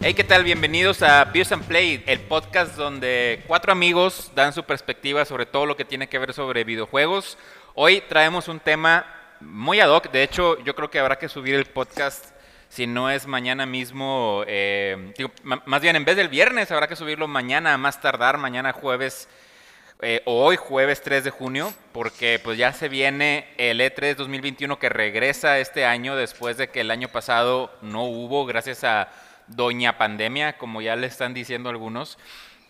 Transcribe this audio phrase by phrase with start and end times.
[0.00, 0.44] Hey, ¿qué tal?
[0.44, 5.64] Bienvenidos a Views and Play, el podcast donde cuatro amigos dan su perspectiva sobre todo
[5.64, 7.38] lo que tiene que ver sobre videojuegos.
[7.74, 9.06] Hoy traemos un tema
[9.40, 12.34] muy ad hoc, de hecho yo creo que habrá que subir el podcast
[12.68, 15.14] si no es mañana mismo, eh,
[15.64, 19.28] más bien en vez del viernes habrá que subirlo mañana más tardar, mañana jueves
[20.06, 24.90] eh, hoy jueves 3 de junio, porque pues ya se viene el E3 2021 que
[24.90, 29.08] regresa este año después de que el año pasado no hubo gracias a
[29.46, 32.18] doña pandemia, como ya le están diciendo algunos,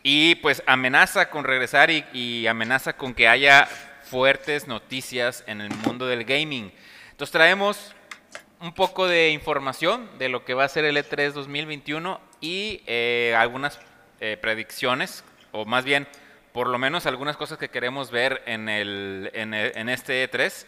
[0.04, 3.66] y pues amenaza con regresar y, amenaza con que haya
[4.04, 6.72] fuertes noticias en el mundo del gaming.
[7.10, 7.96] Entonces traemos
[8.60, 13.34] un poco de información de lo que va a ser el E3 2021 y eh,
[13.36, 13.80] algunas
[14.20, 16.06] eh, predicciones, o más bien,
[16.54, 20.64] por lo menos algunas cosas que queremos ver en, el, en, en este E3.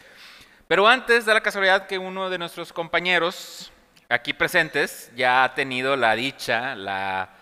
[0.67, 3.71] Pero antes da la casualidad que uno de nuestros compañeros,
[4.09, 7.36] aquí presentes ya ha tenido la dicha, la,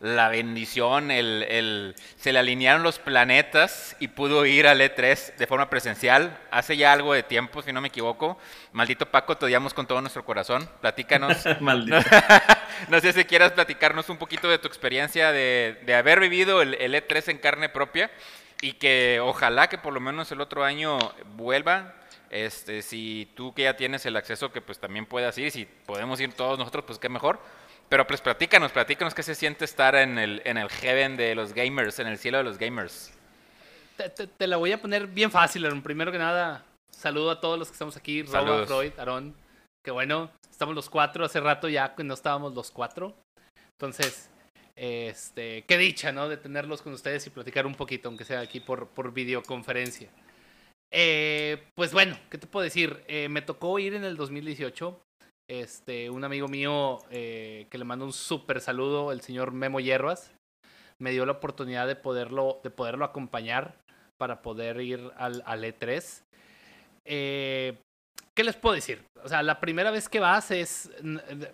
[0.00, 5.46] la bendición, el, el, se le alinearon los planetas y pudo ir al E3 de
[5.46, 8.38] forma presencial hace ya algo de tiempo, si no me equivoco.
[8.72, 10.68] Maldito Paco, te odiamos con todo nuestro corazón.
[10.80, 11.44] Platícanos.
[11.60, 11.98] Maldito.
[12.88, 16.74] no sé si quieras platicarnos un poquito de tu experiencia de, de haber vivido el,
[16.74, 18.10] el E3 en carne propia
[18.60, 20.98] y que ojalá que por lo menos el otro año
[21.36, 21.94] vuelva
[22.30, 26.20] este, si tú que ya tienes el acceso, que pues también puedas ir, si podemos
[26.20, 27.40] ir todos nosotros, pues qué mejor.
[27.88, 31.52] Pero pues platícanos, platícanos qué se siente estar en el, en el heaven de los
[31.52, 33.12] gamers, en el cielo de los gamers.
[33.96, 35.82] Te, la voy a poner bien fácil, Aaron.
[35.82, 39.34] Primero que nada, saludo a todos los que estamos aquí, Robo, Freud, Aaron.
[39.84, 43.14] Que bueno, estamos los cuatro, hace rato ya no estábamos los cuatro.
[43.72, 44.30] Entonces,
[44.74, 46.28] este, qué dicha, ¿no?
[46.28, 50.10] De tenerlos con ustedes y platicar un poquito, aunque sea aquí por, por videoconferencia.
[50.90, 53.02] Eh, pues bueno, ¿qué te puedo decir?
[53.06, 55.00] Eh, me tocó ir en el 2018.
[55.48, 60.32] Este, un amigo mío eh, que le mando un súper saludo, el señor Memo Hierbas,
[60.98, 63.76] me dio la oportunidad de poderlo, de poderlo acompañar
[64.18, 66.22] para poder ir al, al E3.
[67.04, 67.78] Eh,
[68.34, 69.04] ¿Qué les puedo decir?
[69.22, 70.90] O sea, la primera vez que vas es,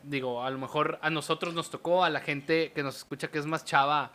[0.03, 3.39] digo, a lo mejor a nosotros nos tocó, a la gente que nos escucha que
[3.39, 4.11] es más chava,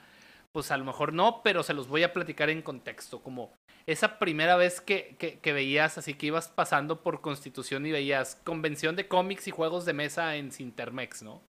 [0.57, 3.53] pues a lo mejor no, pero se los voy a platicar en contexto, como
[3.85, 8.95] esa primera vez que, que, veías, así que ibas pasando por Constitución y veías convención
[8.95, 11.44] de cómics y juegos de mesa en Sintermex, ¿no?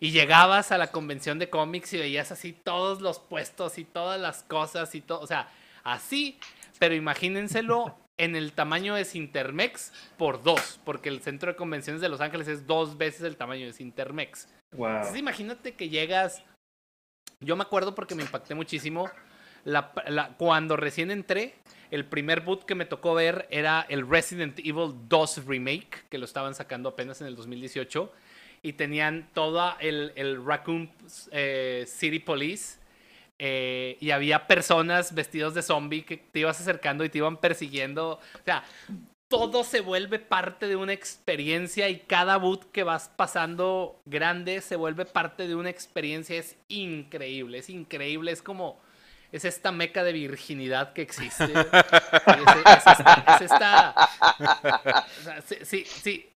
[0.00, 4.20] Y llegabas a la convención de cómics y veías así todos los puestos y todas
[4.20, 5.48] las cosas y todo, o sea,
[5.84, 6.40] así,
[6.80, 12.08] pero imagínenselo en el tamaño de Sintermex por dos, porque el centro de convenciones de
[12.08, 14.48] Los Ángeles es dos veces el tamaño de Sintermex.
[14.72, 14.88] Wow.
[14.88, 16.42] Entonces imagínate que llegas,
[17.42, 19.10] yo me acuerdo porque me impacté muchísimo,
[20.38, 21.54] cuando recién entré,
[21.90, 26.24] el primer boot que me tocó ver era el Resident Evil 2 Remake, que lo
[26.24, 28.12] estaban sacando apenas en el 2018.
[28.62, 30.90] Y tenían toda el, el Raccoon
[31.32, 32.78] eh, City Police.
[33.38, 38.12] Eh, y había personas vestidos de zombie que te ibas acercando y te iban persiguiendo.
[38.12, 38.64] O sea,
[39.32, 44.76] todo se vuelve parte de una experiencia y cada boot que vas pasando grande se
[44.76, 46.36] vuelve parte de una experiencia.
[46.36, 48.30] Es increíble, es increíble.
[48.30, 48.78] Es como
[49.32, 51.44] es esta meca de virginidad que existe.
[51.44, 53.94] es, esta.
[55.62, 56.28] sí, sí,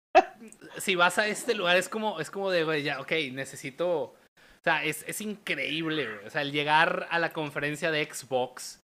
[0.77, 3.89] Si vas a este lugar es como, es como de, güey, ya, ok, necesito.
[3.91, 4.15] O
[4.63, 8.79] sea, es, es increíble, O sea, el llegar a la conferencia de Xbox.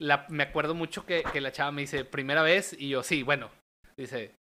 [0.00, 3.22] La, me acuerdo mucho que, que la chava me dice, primera vez, y yo, sí,
[3.22, 3.50] bueno.
[3.96, 4.32] Dice,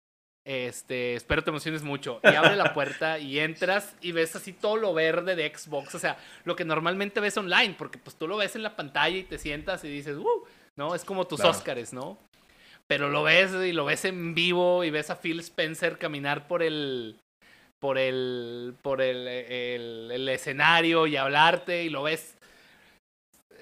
[0.46, 2.20] este, espero te emociones mucho.
[2.22, 5.96] Y abre la puerta y entras y ves así todo lo verde de Xbox.
[5.96, 9.16] O sea, lo que normalmente ves online, porque pues tú lo ves en la pantalla
[9.16, 10.44] y te sientas y dices, uh,
[10.76, 10.94] ¿no?
[10.94, 12.16] Es como tus Óscares, ¿no?
[12.86, 16.62] Pero lo ves y lo ves en vivo y ves a Phil Spencer caminar por
[16.62, 17.18] el.
[17.80, 18.76] por el.
[18.82, 22.35] por el, el, escenario y hablarte y lo ves.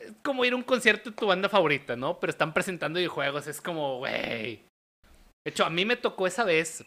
[0.05, 2.19] Es como ir a un concierto de tu banda favorita, ¿no?
[2.19, 3.47] Pero están presentando videojuegos.
[3.47, 4.63] Es como, güey
[5.45, 6.85] de hecho, a mí me tocó esa vez.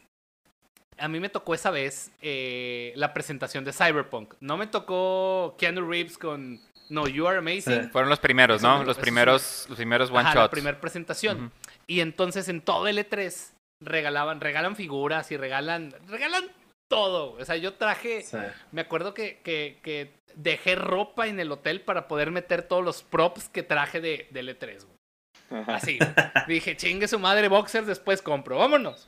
[0.98, 4.34] A mí me tocó esa vez eh, la presentación de Cyberpunk.
[4.40, 6.60] No me tocó Keanu Reeves con
[6.90, 7.92] No, You Are Amazing.
[7.92, 8.84] Fueron los primeros, ¿no?
[8.84, 10.36] Los primeros, los primeros one shots.
[10.36, 11.52] La primera presentación.
[11.86, 16.46] Y entonces en todo el E3 regalaban, regalan figuras y regalan, regalan
[16.88, 17.34] todo.
[17.34, 18.26] O sea, yo traje,
[18.72, 23.02] me acuerdo que, que, que, dejé ropa en el hotel para poder meter todos los
[23.04, 24.86] props que traje de, del E3.
[25.68, 25.98] Así.
[26.48, 28.58] Dije, chingue su madre boxers, después compro.
[28.58, 29.08] Vámonos.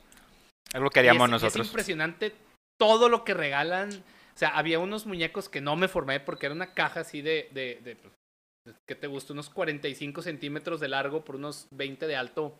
[0.72, 1.66] Algo que haríamos nosotros.
[1.66, 2.34] Es impresionante
[2.78, 3.90] todo lo que regalan.
[3.90, 7.48] O sea, había unos muñecos que no me formé porque era una caja así de,
[7.52, 9.32] de, de pues, ¿qué te gusta?
[9.32, 12.58] Unos 45 centímetros de largo por unos 20 de alto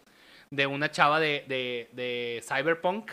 [0.51, 3.13] de una chava de, de, de Cyberpunk.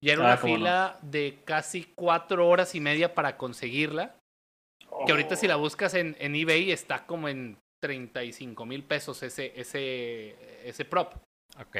[0.00, 4.16] Y era ah, una fila de casi cuatro horas y media para conseguirla.
[5.06, 9.52] Que ahorita si la buscas en, en eBay está como en 35 mil pesos ese,
[9.56, 10.36] ese,
[10.68, 11.14] ese prop.
[11.60, 11.76] Ok.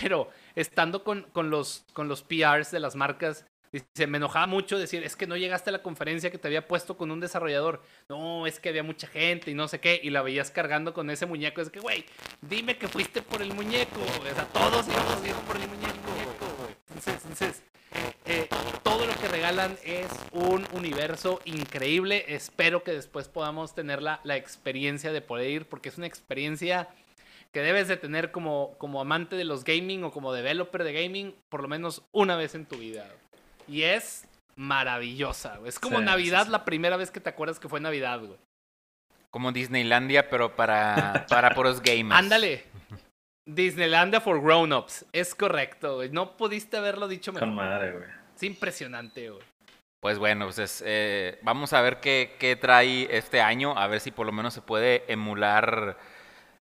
[0.00, 4.78] Pero estando con, con, los, con los PRs de las marcas, Dice, me enojaba mucho
[4.78, 7.82] decir, es que no llegaste a la conferencia que te había puesto con un desarrollador.
[8.08, 9.98] No, es que había mucha gente y no sé qué.
[10.00, 11.60] Y la veías cargando con ese muñeco.
[11.60, 12.04] Es que, güey,
[12.40, 14.00] dime que fuiste por el muñeco.
[14.00, 16.23] O sea, todos íbamos por el muñeco.
[16.94, 17.62] Entonces,
[18.26, 18.48] eh,
[18.82, 22.24] todo lo que regalan es un universo increíble.
[22.28, 26.88] Espero que después podamos tener la, la experiencia de poder ir, porque es una experiencia
[27.52, 31.34] que debes de tener como, como amante de los gaming o como developer de gaming
[31.48, 33.06] por lo menos una vez en tu vida.
[33.68, 34.26] Y es
[34.56, 35.68] maravillosa, güey.
[35.68, 38.38] Es como Navidad la primera vez que te acuerdas que fue Navidad, güey.
[39.30, 42.18] Como Disneylandia, pero para, para puros gamers.
[42.18, 42.64] Ándale.
[43.46, 45.04] Disneylandia for grown-ups.
[45.12, 46.10] Es correcto, güey.
[46.10, 47.48] No pudiste haberlo dicho mejor.
[47.48, 48.04] Con madre, güey.
[48.34, 49.42] Es impresionante, güey.
[50.00, 54.10] Pues bueno, pues eh, vamos a ver qué, qué trae este año, a ver si
[54.10, 55.96] por lo menos se puede emular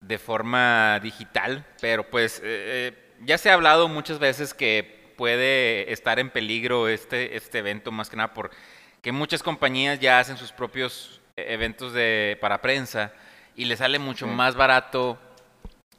[0.00, 1.66] de forma digital.
[1.80, 6.88] Pero pues eh, eh, ya se ha hablado muchas veces que puede estar en peligro
[6.88, 12.38] este, este evento, más que nada porque muchas compañías ya hacen sus propios eventos de,
[12.40, 13.12] para prensa
[13.54, 15.18] y les sale mucho más barato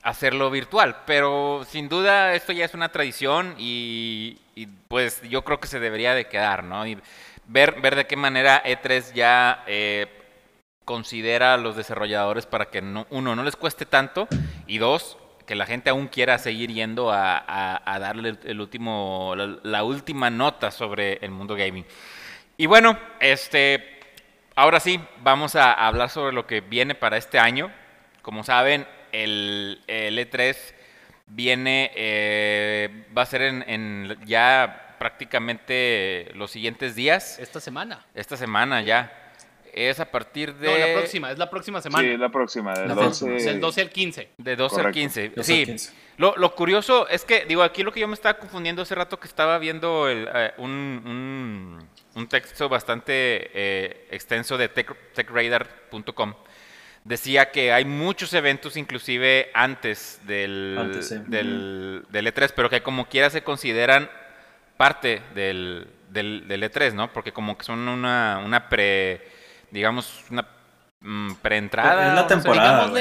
[0.07, 1.03] hacerlo virtual.
[1.05, 4.39] Pero sin duda esto ya es una tradición y,
[4.87, 6.87] pues yo creo que se debería de quedar, ¿no?
[6.87, 6.97] Y
[7.45, 10.07] ver, ver de qué manera E3 ya eh,
[10.85, 14.29] considera a los desarrolladores para que no, uno no les cueste tanto
[14.65, 20.29] y dos que la gente aún quiera seguir yendo a, darle el, último, la, última
[20.29, 21.85] nota sobre el mundo gaming.
[22.55, 23.99] Y bueno, este,
[24.55, 27.71] ahora sí, vamos a hablar sobre lo que viene para este año.
[28.21, 30.55] Como saben, el, E3 e
[31.27, 37.39] viene, eh, va a ser en ya prácticamente los siguientes días.
[37.39, 38.05] Esta semana.
[38.13, 39.27] Esta semana ya
[39.73, 40.67] es a partir de...
[40.67, 42.07] No, la próxima, es la próxima semana.
[42.07, 43.59] Sí, la próxima, del, 12...
[43.59, 44.29] 12 al 15.
[44.37, 45.75] De 12 al 15, sí.
[46.17, 49.19] Lo, lo, curioso es que, digo, aquí lo que yo me estaba confundiendo hace rato
[49.19, 51.79] que estaba viendo el, eh, un,
[52.15, 56.33] un, texto bastante eh, extenso de tech, techradar.com,
[57.07, 63.29] decía que hay muchos eventos inclusive antes del, del, del, E3, pero que como quiera
[63.29, 64.09] se consideran
[64.75, 67.11] parte del, del, del E3, ¿no?
[67.13, 69.37] Porque como que son una, una pre
[69.71, 70.47] digamos, una
[71.01, 72.09] mm, preentrada.
[72.09, 72.91] Es la temporada.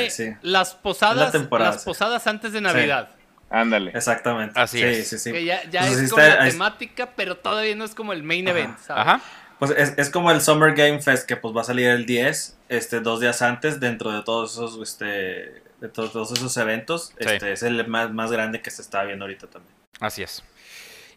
[0.43, 3.11] Las posadas, las posadas antes de Navidad.
[3.49, 3.93] Ándale.
[3.95, 4.59] Exactamente.
[4.59, 5.09] Así es.
[5.09, 5.33] Sí, sí.
[5.33, 8.77] Que ya, ya es como la temática, pero todavía no es como el main event,
[8.89, 9.21] Ajá.
[9.59, 12.59] Pues es, es, como el Summer Game Fest que pues va a salir el 10,
[12.69, 17.15] este, dos días antes, dentro de todos esos, este, de todos, esos eventos.
[17.19, 19.75] Este, es el más, más grande que se está viendo ahorita también.
[20.01, 20.45] Así es.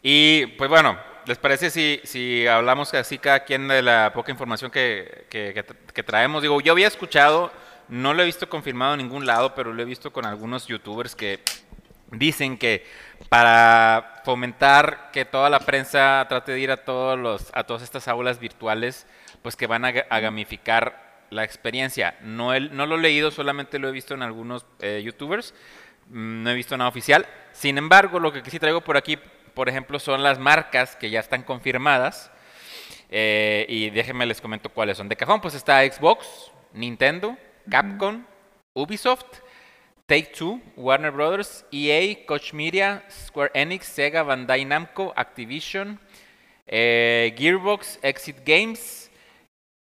[0.02, 4.70] Y pues bueno, ¿Les parece si, si hablamos así cada quien de la poca información
[4.70, 6.42] que, que, traemos?
[6.42, 7.52] Digo, yo había escuchado,
[7.88, 11.14] no lo he visto confirmado en ningún lado, pero lo he visto con algunos youtubers
[11.14, 11.40] que
[12.10, 12.86] dicen que
[13.28, 18.08] para fomentar que toda la prensa trate de ir a todos los a todas estas
[18.08, 19.06] aulas virtuales,
[19.42, 22.16] pues que van a, gamificar la experiencia.
[22.22, 25.54] No, no lo he leído, solamente lo he visto en algunos eh, youtubers,
[26.08, 27.26] mm, no he visto nada oficial.
[27.52, 29.18] Sin embargo, lo que sí traigo por aquí
[29.54, 32.30] por ejemplo, son las marcas que ya están confirmadas.
[33.10, 35.08] Eh, y déjenme les comento cuáles son.
[35.08, 37.36] De cajón, pues está Xbox, Nintendo,
[37.68, 38.24] Capcom,
[38.72, 39.26] Ubisoft,
[40.10, 46.00] Take Two, Warner Brothers, EA, Coach Media, Square Enix, Sega, Bandai Namco, Activision,
[46.66, 49.08] eh, Gearbox, Exit Games.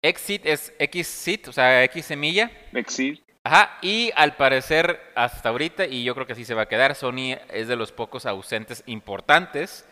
[0.01, 2.49] Exit es Xit, o sea, X semilla.
[2.73, 3.21] Exit.
[3.43, 6.95] Ajá, y al parecer hasta ahorita, y yo creo que así se va a quedar,
[6.95, 9.85] Sony es de los pocos ausentes importantes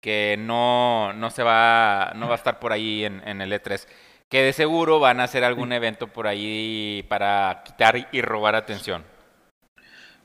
[0.00, 3.86] que no, no se va, no va a estar por ahí en, en el E3.
[4.30, 9.04] Que de seguro van a hacer algún evento por ahí para quitar y robar atención.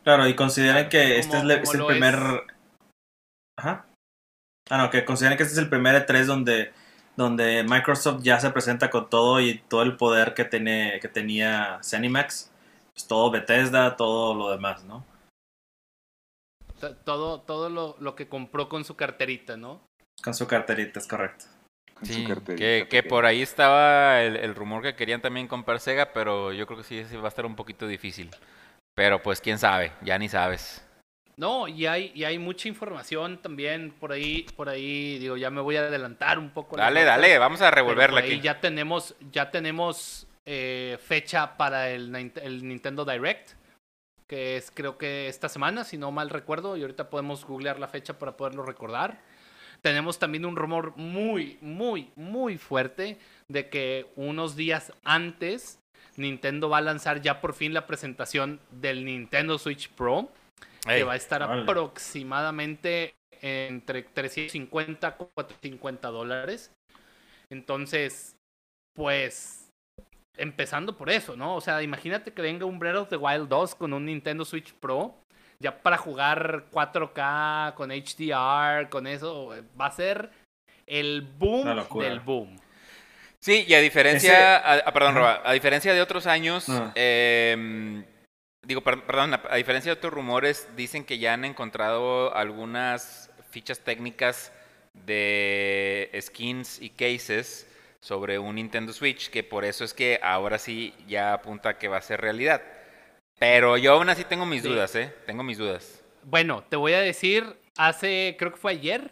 [0.03, 2.15] Claro, y consideren que este es, el primer...
[3.58, 3.86] Ajá.
[4.70, 6.74] Ah, no, que consideren que este es el primer E3 donde,
[7.15, 11.79] donde Microsoft ya se presenta con todo y todo el poder que, tiene, que tenía
[11.84, 12.51] Zenimax
[12.93, 15.05] pues, todo Bethesda, todo lo demás, ¿no?
[17.03, 19.81] Todo, todo lo, lo, que compró con su carterita, ¿no?
[20.24, 21.46] Con su carterita, es correcto.
[22.01, 22.25] Sí,
[22.58, 26.79] que, que, por ahí estaba el, rumor que querían también comprar Sega, pero yo creo
[26.79, 28.31] que sí, sí va a estar un poquito difícil.
[29.01, 30.88] Pero pues quién sabe, ya ni sabes.
[31.36, 35.60] No, y hay, y hay mucha información también por ahí, por ahí, digo, ya me
[35.60, 36.77] voy a adelantar un poco.
[36.77, 38.39] Dale, dale, vamos a revolverla aquí.
[38.41, 43.53] Ya tenemos, ya tenemos eh, fecha para el, Nintendo Direct,
[44.27, 47.88] que es creo que esta semana, si no mal recuerdo, y ahorita podemos googlear la
[47.88, 49.17] fecha para poderlo recordar.
[49.81, 53.17] tenemos también un rumor muy, muy, muy fuerte
[53.48, 55.81] de que unos días antes
[56.22, 60.30] Nintendo va a lanzar ya por fin la presentación del Nintendo Switch Pro,
[60.86, 66.72] que va a estar aproximadamente entre 350 y 450 dólares.
[67.50, 68.36] Entonces,
[68.96, 69.70] pues,
[70.38, 71.56] empezando por eso, ¿no?
[71.56, 74.74] O sea, imagínate que venga un Breath of the Wild 2 con un Nintendo Switch
[74.74, 75.16] Pro,
[75.60, 80.32] ya para jugar 4K, con HDR, con eso, va a ser
[80.88, 81.66] el boom
[82.00, 82.58] del boom.
[83.43, 86.91] Sí, y a diferencia, a, perdón, Roba, a diferencia de otros años, ah.
[86.93, 88.05] em,
[88.65, 94.53] digo, perdón, a, diferencia de otros rumores, dicen que ya han encontrado algunas fichas técnicas
[94.93, 97.67] de skins y cases
[98.00, 101.98] sobre un Nintendo Switch, que por eso es que ahora sí ya apunta que va
[101.98, 102.62] a ser realidad.
[103.39, 105.13] Pero yo aún así tengo mis dudas, ¿eh?
[105.25, 106.03] Tengo mis dudas.
[106.24, 109.12] Bueno, te voy a decir, hace, creo que fue ayer,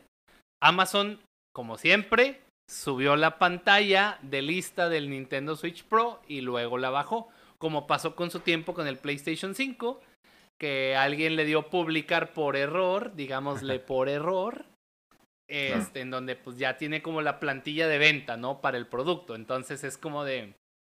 [0.62, 1.20] Amazon,
[1.52, 2.40] como siempre,
[2.70, 8.16] subió la pantalla de lista del Nintendo Switch Pro y luego la bajó, como pasó
[8.16, 10.00] con su tiempo con el PlayStation 5,
[10.60, 14.66] que alguien le dio publicar por error, digámosle por error,
[15.48, 18.62] este, en donde pues ya tiene como la plantilla de venta, ¿no?
[18.62, 19.34] Para el producto.
[19.34, 20.54] Entonces es como de,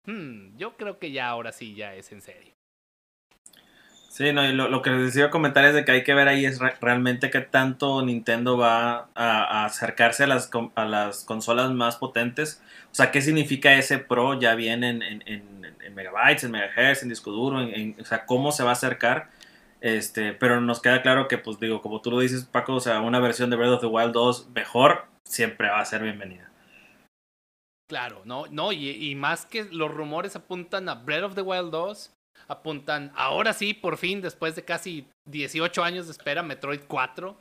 [0.06, 2.54] hmm, yo creo que ya ahora sí ya es en serio.
[4.12, 6.44] Sí, no, y lo, que les decía comentar es de que hay que ver ahí
[6.46, 12.62] es realmente qué tanto Nintendo va a, acercarse a las, a las consolas más potentes.
[12.92, 17.32] O sea, qué significa ese Pro ya bien en, en, megabytes, en megahertz, en disco
[17.32, 19.30] duro, en, o sea, cómo se va a acercar.
[19.80, 23.00] Este, pero nos queda claro que, pues digo, como tú lo dices, Paco, o sea,
[23.00, 26.52] una versión de Breath of the Wild 2 mejor siempre va a ser bienvenida.
[27.88, 32.18] Claro, no, no, y más que los rumores apuntan a Breath of the Wild 2
[32.48, 37.38] apuntan, ahora sí, por fin, después de casi 18 años de espera, Metroid 4.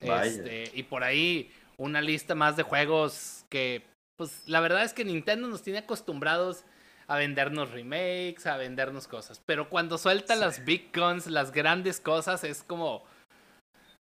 [0.00, 3.84] Este, y por ahí una lista más de juegos que,
[4.16, 6.64] pues la verdad es que Nintendo nos tiene acostumbrados
[7.06, 9.40] a vendernos remakes, a vendernos cosas.
[9.44, 13.04] Pero cuando suelta las big guns, las grandes cosas, es como...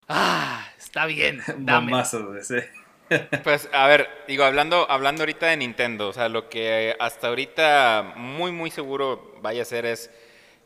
[0.08, 1.42] Ah, está bien.
[1.60, 1.92] Dame.
[3.44, 8.14] Pues a ver, digo, hablando, hablando ahorita de Nintendo, o sea, lo que hasta ahorita
[8.16, 10.10] muy, muy seguro vaya a ser es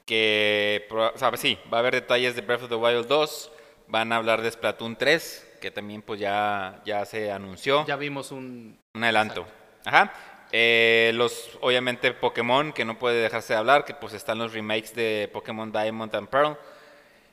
[0.06, 3.52] que, o sea, sí, va a haber detalles de Breath of the Wild 2,
[3.88, 7.86] van a hablar de Splatoon 3, que también pues ya, ya se anunció.
[7.88, 8.78] Ya vimos un...
[8.94, 9.46] Un adelanto.
[9.84, 10.14] Ajá.
[10.52, 14.94] Eh, los, obviamente, Pokémon, que no puede dejarse de hablar, que pues están los remakes
[14.94, 16.58] de Pokémon Diamond and Pearl.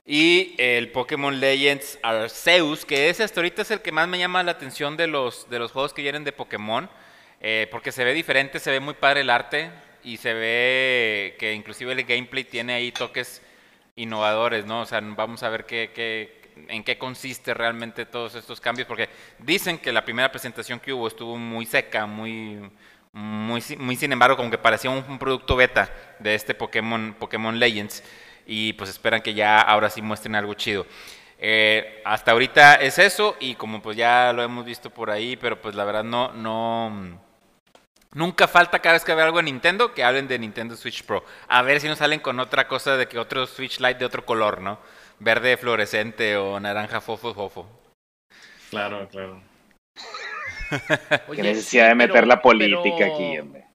[0.04, 4.42] Y el Pokémon Legends Arceus, que ese hasta ahorita es el que más me llama
[4.42, 6.90] la atención de los, de los juegos que vienen de Pokémon,
[7.40, 9.70] eh, porque se ve diferente, se ve muy padre el arte
[10.02, 13.42] y se ve que inclusive el gameplay tiene ahí toques
[13.94, 14.80] innovadores, ¿no?
[14.80, 19.78] O sea, vamos a ver qué, en qué consiste realmente todos estos cambios, porque dicen
[19.78, 22.58] que la primera presentación que hubo estuvo muy seca, muy,
[23.12, 28.02] muy, muy sin embargo, como que parecía un, producto beta de este Pokémon, Pokémon Legends,
[28.46, 30.86] y pues esperan que ya ahora sí muestren algo chido.
[31.38, 35.60] Eh, hasta ahorita es eso, y como pues ya lo hemos visto por ahí, pero
[35.60, 37.20] pues la verdad no, no
[38.14, 41.24] Nunca falta cada vez que veo algo en Nintendo que hablen de Nintendo Switch Pro.
[41.48, 44.26] A ver si nos salen con otra cosa de que otro Switch Lite de otro
[44.26, 44.78] color, ¿no?
[45.18, 47.66] Verde fluorescente o naranja fofo fofo.
[48.68, 49.42] Claro, claro.
[51.34, 53.66] Qué necesidad de meter la política aquí, hombre.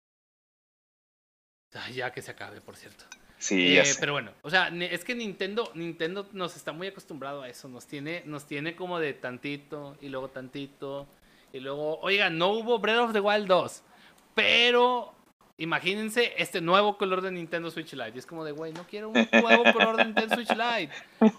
[1.91, 3.05] ya que se acabe, por cierto.
[3.39, 7.43] Sí, ya eh, Pero bueno, o sea, es que Nintendo, Nintendo nos está muy acostumbrado
[7.43, 7.67] a eso.
[7.67, 11.07] Nos tiene, nos tiene como de tantito y luego tantito.
[11.53, 13.83] Y luego, oiga, no hubo Breath of the Wild 2.
[14.33, 15.13] Pero
[15.57, 18.13] imagínense este nuevo color de Nintendo Switch Lite.
[18.15, 20.91] Y es como de, güey, no quiero un nuevo color de Nintendo Switch Lite.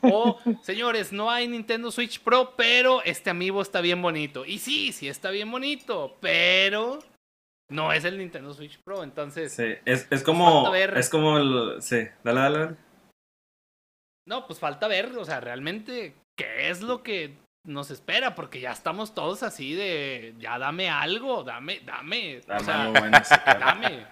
[0.02, 4.44] O, señores, no hay Nintendo Switch Pro, pero este amiibo está bien bonito.
[4.44, 7.00] Y sí, sí está bien bonito, pero
[7.70, 9.02] no es el Nintendo Switch Pro.
[9.02, 12.76] Entonces, sí, es, es como, es como el, sí, dale, dale.
[14.26, 18.72] No, pues falta ver, o sea, realmente, ¿qué es lo que nos espera, porque ya
[18.72, 22.90] estamos todos así de, ya dame algo, dame, dame, o sea,
[23.58, 24.06] dame.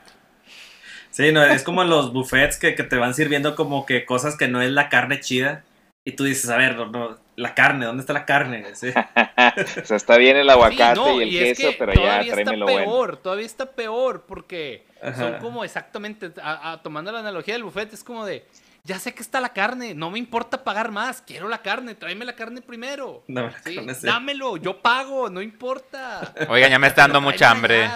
[1.11, 4.61] Sí, no, es como los buffets que, te van sirviendo como que cosas que no
[4.61, 5.65] es la carne chida.
[6.05, 8.65] Y tú dices, a ver, no, la carne, ¿dónde está la carne?
[8.73, 13.47] o sea, está bien el aguacate y el queso, pero ya tráeme lo peor, Todavía
[13.47, 16.33] está peor, porque son como exactamente,
[16.83, 18.47] tomando la analogía del buffet, es como de,
[18.85, 22.25] ya sé que está la carne, no me importa pagar más, quiero la carne, tráeme
[22.25, 23.23] la carne primero.
[24.03, 26.35] Dámelo, yo pago, no importa.
[26.49, 27.89] Oigan, ya me está dando mucha hambre.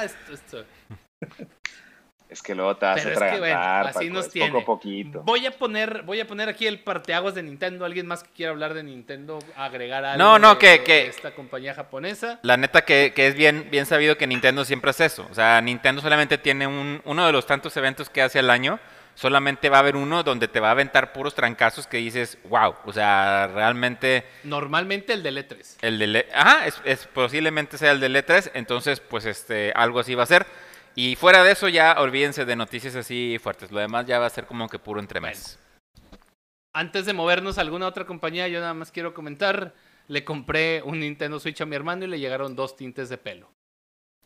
[2.31, 4.53] Es que luego te vas a tragar, así nos tiene.
[4.53, 5.23] Poco poquito.
[5.25, 7.85] Voy a poner, voy a poner aquí el parteaguas de Nintendo.
[7.85, 9.41] ¿Alguien más que quiera hablar de Nintendo?
[9.57, 12.39] Agregar algo no, no, que, que esta compañía japonesa.
[12.43, 15.27] La neta que, que, es bien, bien sabido que Nintendo siempre hace eso.
[15.29, 18.79] O sea, Nintendo solamente tiene un, uno de los tantos eventos que hace al año.
[19.17, 22.77] Solamente va a haber uno donde te va a aventar puros trancazos que dices, wow,
[22.87, 24.25] o sea, realmente...
[24.45, 25.79] Normalmente el del E3.
[25.83, 26.29] El del E...
[26.33, 30.27] Ajá, es, es, posiblemente sea el del E3, entonces pues este, algo así va a
[30.27, 30.47] ser.
[30.95, 33.71] Y fuera de eso ya olvídense de noticias así fuertes.
[33.71, 35.59] Lo demás ya va a ser como que puro entremés.
[36.73, 39.75] Antes de movernos a alguna otra compañía, yo nada más quiero comentar.
[40.09, 43.51] Le compré un Nintendo Switch a mi hermano y le llegaron dos tintes de pelo.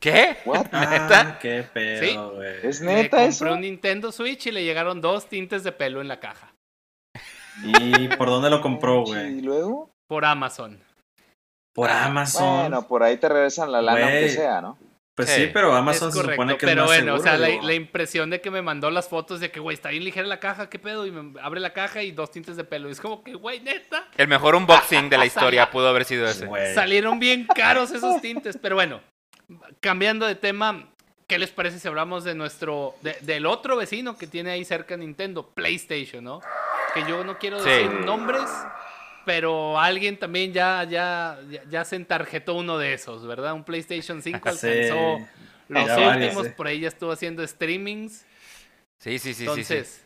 [0.00, 0.37] ¿Qué?
[0.47, 1.21] ¿Neta?
[1.21, 2.66] Ah, qué pedo, güey.
[2.66, 6.09] ¿Es neta le compré un Nintendo Switch y le llegaron dos tintes de pelo en
[6.09, 6.54] la caja.
[7.62, 9.38] ¿Y por dónde lo compró, güey?
[9.38, 9.90] ¿Y luego?
[10.09, 10.80] Por Amazon.
[11.73, 12.61] Por Amazon.
[12.61, 14.78] Bueno, por ahí te regresan la lana, aunque sea, ¿no?
[15.14, 18.30] Pues sí, pero Amazon se supone que pero es más bueno, o sea, la, impresión
[18.30, 20.80] de que me mandó las fotos de que, güey, está bien ligera la caja, ¿qué
[20.80, 21.06] pedo?
[21.06, 22.88] Y me abre la caja y dos tintes de pelo.
[22.88, 24.09] Y es como que, güey, neta.
[24.16, 26.49] El mejor unboxing de la historia pudo haber sido ese.
[26.75, 29.00] Salieron bien caros esos tintes, pero bueno,
[29.78, 30.88] cambiando de tema,
[31.28, 35.49] ¿qué les parece si hablamos de nuestro, del otro vecino que tiene ahí cerca Nintendo,
[35.54, 36.40] PlayStation, ¿no?
[36.92, 38.50] Que yo no quiero decir nombres,
[39.24, 41.38] pero alguien también ya, ya,
[41.70, 43.54] ya, se entarjetó uno de esos, ¿verdad?
[43.54, 45.18] Un PlayStation 5 alcanzó
[45.68, 48.24] los últimos, por ahí ya estuvo haciendo streamings.
[48.98, 49.42] Sí, sí, sí.
[49.42, 50.04] Entonces,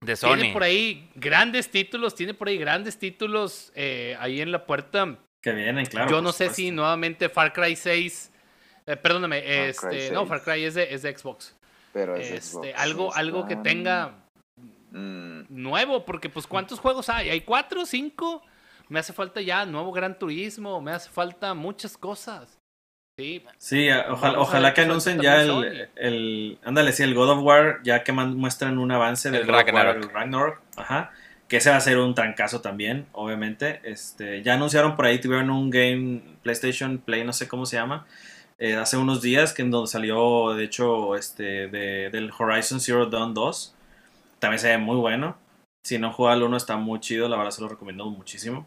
[0.00, 0.34] de Sony.
[0.36, 5.18] Tiene por ahí grandes títulos, tiene por ahí grandes títulos eh, ahí en la puerta.
[5.42, 6.10] Que vienen, claro.
[6.10, 8.32] Yo no sé si nuevamente Far Cry 6,
[8.86, 11.54] eh, perdóname, este, no, Far Cry es de, es de Xbox.
[11.92, 14.14] Pero es este, algo, algo que tenga
[14.90, 15.42] Mm.
[15.48, 17.30] nuevo, porque pues ¿cuántos juegos hay?
[17.30, 18.42] ¿Hay cuatro, cinco?
[18.88, 22.58] Me hace falta ya nuevo Gran Turismo, me hace falta muchas cosas.
[23.18, 27.80] Sí, sí ojalá, ojalá que anuncien ya el, el, ándale, sí, el God of War,
[27.82, 30.12] ya que muestran un avance del Ragnarok.
[30.12, 31.10] Ragnarok, ajá,
[31.48, 33.80] que ese va a ser un trancazo también, obviamente.
[33.82, 38.06] Este, ya anunciaron por ahí, tuvieron un game PlayStation Play, no sé cómo se llama,
[38.58, 43.06] eh, hace unos días, que en donde salió, de hecho, este, de, del Horizon Zero
[43.06, 43.74] Dawn 2
[44.38, 45.36] también se ve muy bueno.
[45.84, 48.66] Si no juega al 1 está muy chido, la verdad se lo recomiendo muchísimo.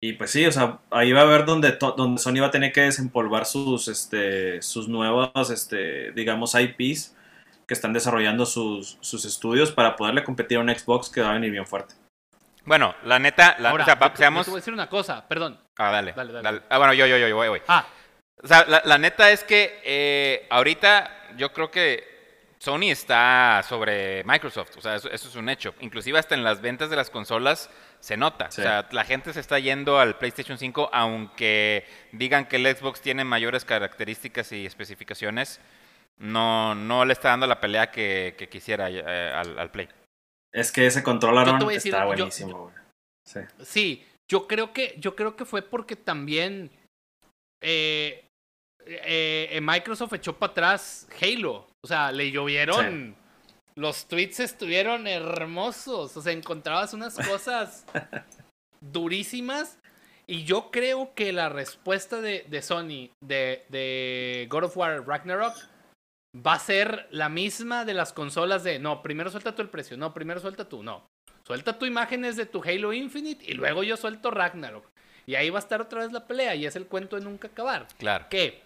[0.00, 2.72] Y pues sí, o sea, ahí va a ver donde, donde Sony va a tener
[2.72, 7.14] que desempolvar sus, este, sus nuevos, este, digamos, IPs
[7.68, 11.34] que están desarrollando sus, sus estudios para poderle competir a un Xbox que va a
[11.34, 11.94] venir bien fuerte.
[12.64, 15.60] Bueno, la neta, la, Ahora, o te, voy a decir una cosa, perdón.
[15.78, 16.12] Ah, dale.
[16.12, 16.62] Dale, dale.
[16.68, 17.62] Ah, bueno, yo, yo, yo, voy, voy.
[17.68, 17.86] Ah.
[18.42, 22.11] O sea, la, la neta es que eh, ahorita yo creo que
[22.62, 25.74] Sony está sobre Microsoft, o sea, eso, es un hecho.
[25.80, 28.46] Inclusive hasta en las ventas de las consolas se nota.
[28.46, 33.00] O sea, la gente se está yendo al PlayStation 5, aunque digan que el Xbox
[33.00, 35.60] tiene mayores características y especificaciones,
[36.18, 39.88] no, no le está dando la pelea que, quisiera eh, al, Play.
[40.52, 42.72] Es que ese controlador está buenísimo.
[43.24, 43.40] sí.
[43.64, 44.06] sí.
[44.30, 46.70] yo creo que yo creo que fue porque también
[47.60, 48.24] eh,
[48.86, 51.71] eh, Microsoft echó para atrás Halo.
[51.84, 53.16] O sea, le llovieron.
[53.74, 56.16] Los tweets estuvieron hermosos.
[56.16, 57.86] O sea, encontrabas unas cosas
[58.80, 59.78] durísimas.
[60.26, 65.54] Y yo creo que la respuesta de, de Sony de, de, God of War Ragnarok
[66.34, 69.96] va a ser la misma de las consolas de no, primero suelta tú el precio,
[69.96, 71.06] no, primero suelta tú, no.
[71.44, 74.86] Suelta tu imágenes de tu Halo Infinite y luego yo suelto Ragnarok.
[75.26, 77.48] Y ahí va a estar otra vez la pelea y es el cuento de nunca
[77.48, 77.88] acabar.
[77.98, 78.26] Claro.
[78.30, 78.62] ¿Qué?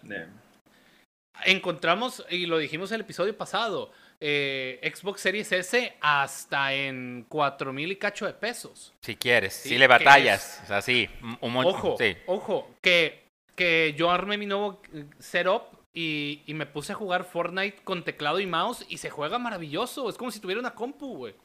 [1.45, 7.71] Encontramos, y lo dijimos en el episodio pasado, eh, Xbox Series S hasta en 4
[7.73, 8.93] mil y cacho de pesos.
[9.01, 10.61] Si quieres, si le batallas.
[10.63, 11.09] o sea, sí,
[11.41, 16.93] un, Ojo, ojo, que, que yo armé mi nuevo eh, setup y, y, me puse
[16.93, 20.09] a jugar Fortnite con teclado y mouse y se juega maravilloso.
[20.09, 21.35] Es como si tuviera una compu, güey.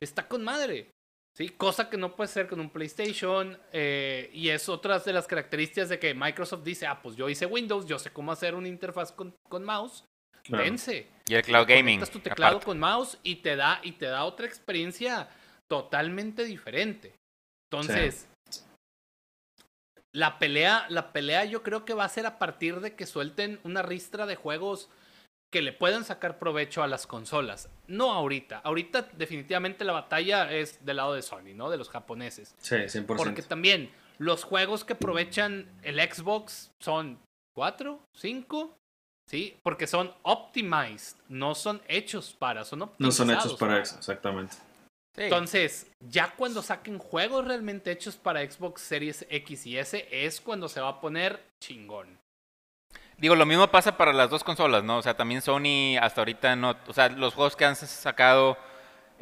[0.00, 0.90] Está con madre.
[1.32, 1.48] ¿Sí?
[1.50, 3.58] Cosa que no puede ser con un PlayStation.
[3.72, 7.46] Eh, y es otra de las características de que Microsoft dice, ah, pues yo hice
[7.46, 10.04] Windows, yo sé cómo hacer una interfaz con, con mouse.
[10.48, 11.06] Vence.
[11.26, 12.00] Y el cloud gaming.
[12.06, 15.28] tu teclado con mouse y te da y te da otra experiencia
[15.68, 17.14] totalmente diferente.
[17.70, 18.28] Entonces,
[20.12, 23.60] la pelea, la pelea yo creo que va a ser a partir de que suelten
[23.62, 24.88] una ristra de juegos
[25.50, 27.68] que le puedan sacar provecho a las consolas.
[27.88, 28.58] No ahorita.
[28.58, 31.70] Ahorita definitivamente la batalla es del lado de Sony, ¿no?
[31.70, 32.54] De los japoneses.
[32.58, 33.16] Sí, 100%.
[33.16, 37.18] Porque también los juegos que aprovechan el Xbox son
[37.54, 38.76] cuatro, cinco,
[39.28, 39.56] ¿sí?
[39.62, 43.18] Porque son optimized, no son hechos para, son optimizados.
[43.18, 44.56] No son hechos para, eso, exactamente.
[45.16, 50.68] Entonces, ya cuando saquen juegos realmente hechos para Xbox Series X y S, es cuando
[50.68, 52.19] se va a poner chingón.
[53.20, 54.96] Digo, lo mismo pasa para las dos consolas, ¿no?
[54.96, 56.74] O sea, también Sony hasta ahorita no...
[56.86, 58.56] O sea, los juegos que han sacado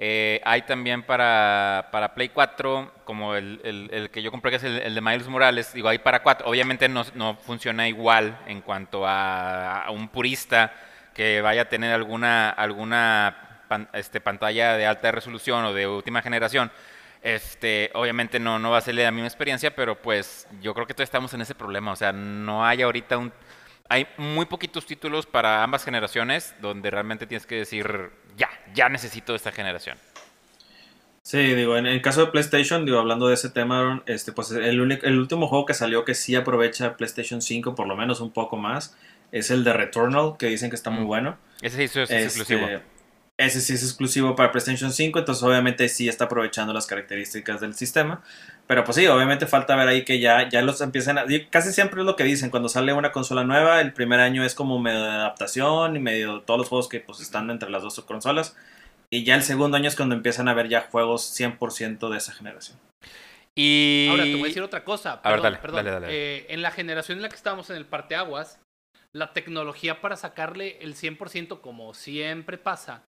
[0.01, 4.63] eh, hay también para, para Play 4, como el, el, que yo compré, que es
[4.63, 5.73] el, de Miles Morales.
[5.73, 6.49] Digo, hay para 4.
[6.49, 10.73] Obviamente no, no funciona igual en cuanto a, a, un purista
[11.13, 16.71] que vaya a tener alguna, alguna este, pantalla de alta resolución o de última generación.
[17.21, 20.95] Este, obviamente no, no va a ser la misma experiencia, pero pues yo creo que
[20.95, 21.91] todos estamos en ese problema.
[21.91, 23.33] O sea, no hay ahorita un
[23.89, 29.35] hay muy poquitos títulos para ambas generaciones donde realmente tienes que decir, ya, ya necesito
[29.35, 29.97] esta generación.
[31.23, 34.93] Sí, digo, en el caso de PlayStation, digo, hablando de ese tema, este, pues el,
[35.03, 38.57] el último juego que salió que sí aprovecha PlayStation 5 por lo menos un poco
[38.57, 38.97] más
[39.31, 41.07] es el de Returnal, que dicen que está muy mm.
[41.07, 41.39] bueno.
[41.61, 42.67] Ese sí es, exclusivo.
[42.67, 42.83] Este,
[43.37, 47.75] ese sí es exclusivo para PlayStation 5, entonces obviamente sí está aprovechando las características del
[47.75, 48.23] sistema.
[48.69, 51.25] Pero pues sí, obviamente falta ver ahí que ya, ya los empiezan a...
[51.49, 54.55] Casi siempre es lo que dicen, cuando sale una consola nueva, el primer año es
[54.55, 57.99] como medio de adaptación y medio todos los juegos que pues están entre las dos
[58.03, 58.57] consolas.
[59.09, 62.35] Y ya el segundo año es cuando empiezan a ver ya juegos 100% de esa
[62.35, 62.79] generación.
[63.55, 64.09] Y...
[64.11, 65.23] Ahora te voy a decir otra cosa.
[65.23, 66.05] Perdón, perdón.
[66.07, 68.61] Eh, en la generación en la que estábamos en el parteaguas,
[69.15, 73.05] la tecnología para sacarle el 100% como siempre pasa,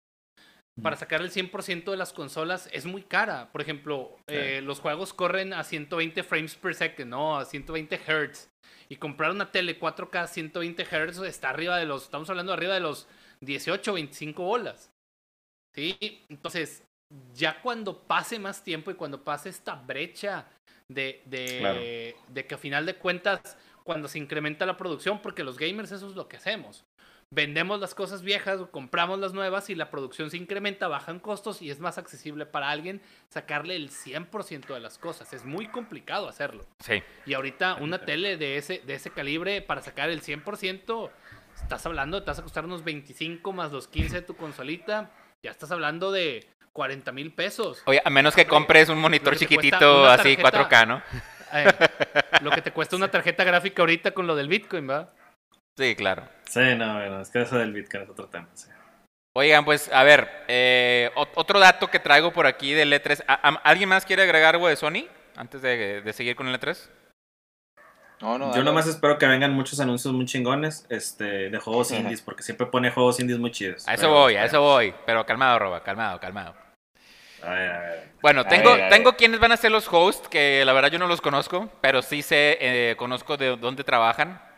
[0.82, 3.50] para sacar el 100% de las consolas es muy cara.
[3.52, 7.38] Por ejemplo, eh, los juegos corren a 120 frames per second, ¿no?
[7.38, 8.48] A 120 Hz.
[8.88, 12.74] Y comprar una tele 4K a 120 Hz está arriba de los, estamos hablando arriba
[12.74, 13.06] de los
[13.40, 14.90] 18, 25 bolas.
[15.74, 15.96] ¿Sí?
[16.28, 16.82] Entonces,
[17.34, 20.46] ya cuando pase más tiempo y cuando pase esta brecha
[20.88, 25.56] de, de, de que a final de cuentas, cuando se incrementa la producción, porque los
[25.56, 26.84] gamers eso es lo que hacemos
[27.30, 31.70] vendemos las cosas viejas, compramos las nuevas y la producción se incrementa, bajan costos y
[31.70, 35.32] es más accesible para alguien sacarle el 100% de las cosas.
[35.32, 36.66] Es muy complicado hacerlo.
[36.80, 37.02] Sí.
[37.26, 41.10] Y ahorita una tele de ese, de ese calibre para sacar el 100%,
[41.62, 45.10] estás hablando, te vas a costar unos 25 más los 15 de tu consolita,
[45.42, 47.82] ya estás hablando de 40 mil pesos.
[47.86, 51.02] Oye, a menos que compres un monitor chiquitito así 4K, ¿no?
[51.52, 51.66] Eh,
[52.42, 55.12] lo que te cuesta una tarjeta gráfica ahorita con lo del Bitcoin, ¿va?
[55.80, 56.28] Sí, claro.
[56.46, 58.46] Sí, no, bueno, es que eso del Bitcoin es otro tema.
[59.34, 63.24] Oigan, pues a ver, eh, otro dato que traigo por aquí del E3.
[63.64, 66.76] ¿Alguien más quiere agregar algo de Sony antes de, seguir con el E3?
[68.20, 72.20] No, no, Yo nomás espero que vengan muchos anuncios muy chingones este, de juegos indies,
[72.20, 73.88] porque siempre pone juegos indies muy chidos.
[73.88, 74.92] A eso voy, a eso voy.
[75.06, 76.54] Pero calmado, Roba, calmado, calmado.
[77.42, 78.08] A ver, a ver.
[78.20, 81.22] Bueno, tengo, tengo quienes van a ser los hosts, que la verdad yo no los
[81.22, 84.49] conozco, pero sí sé, eh, conozco de dónde trabajan.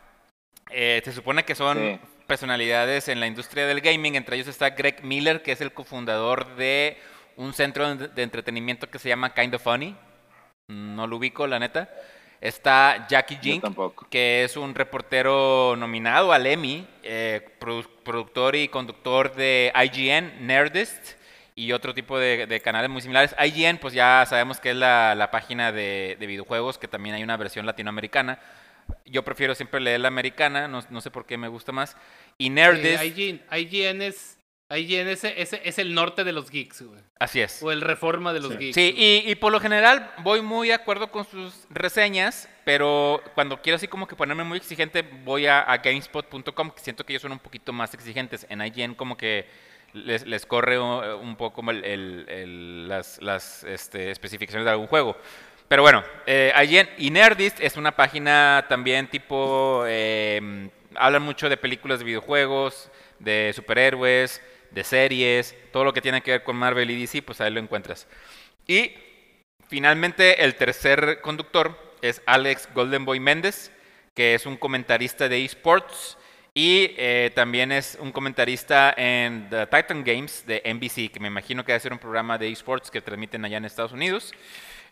[0.72, 4.14] Eh, se supone que son personalidades en la industria del gaming.
[4.14, 6.96] Entre ellos está Greg Miller, que es el cofundador de
[7.36, 9.96] un centro de entretenimiento que se llama Kind of Funny.
[10.68, 11.90] No lo ubico, la neta.
[12.40, 13.64] Está Jackie Jink,
[14.10, 17.40] que es un reportero nominado al Emmy, eh,
[18.04, 21.14] productor y conductor de IGN, Nerdist,
[21.54, 23.36] y otro tipo de, canales muy similares.
[23.38, 27.64] IGN, pues ya sabemos que es la, página de, videojuegos, que también hay una versión
[27.64, 28.40] latinoamericana.
[29.06, 31.96] Yo prefiero siempre leer la americana, no, sé por qué me gusta más.
[32.38, 33.02] Y Nerdist...
[33.04, 34.38] IGN, es,
[34.70, 37.00] IGN es, el norte de los geeks, güey.
[37.18, 37.62] Así es.
[37.62, 38.74] O el reforma de los geeks.
[38.74, 43.76] Sí, y, por lo general voy muy de acuerdo con sus reseñas, pero cuando quiero
[43.76, 47.38] así como que ponerme muy exigente, voy a, GameSpot.com, que siento que ellos son un
[47.38, 48.46] poquito más exigentes.
[48.48, 49.46] En IGN como que
[49.92, 55.16] les, les corre un, poco el, las, las este, especificaciones de algún juego.
[55.72, 61.56] Pero bueno, eh, allí en Inerdist es una página también tipo, eh, hablan mucho de
[61.56, 66.90] películas de videojuegos, de superhéroes, de series, todo lo que tiene que ver con Marvel
[66.90, 68.06] y DC, pues ahí lo encuentras.
[68.66, 68.92] Y
[69.66, 73.72] finalmente el tercer conductor es Alex Goldenboy Méndez,
[74.14, 76.18] que es un comentarista de esports
[76.52, 81.64] y eh, también es un comentarista en The Titan Games de NBC, que me imagino
[81.64, 84.34] que va a ser un programa de esports que transmiten allá en Estados Unidos.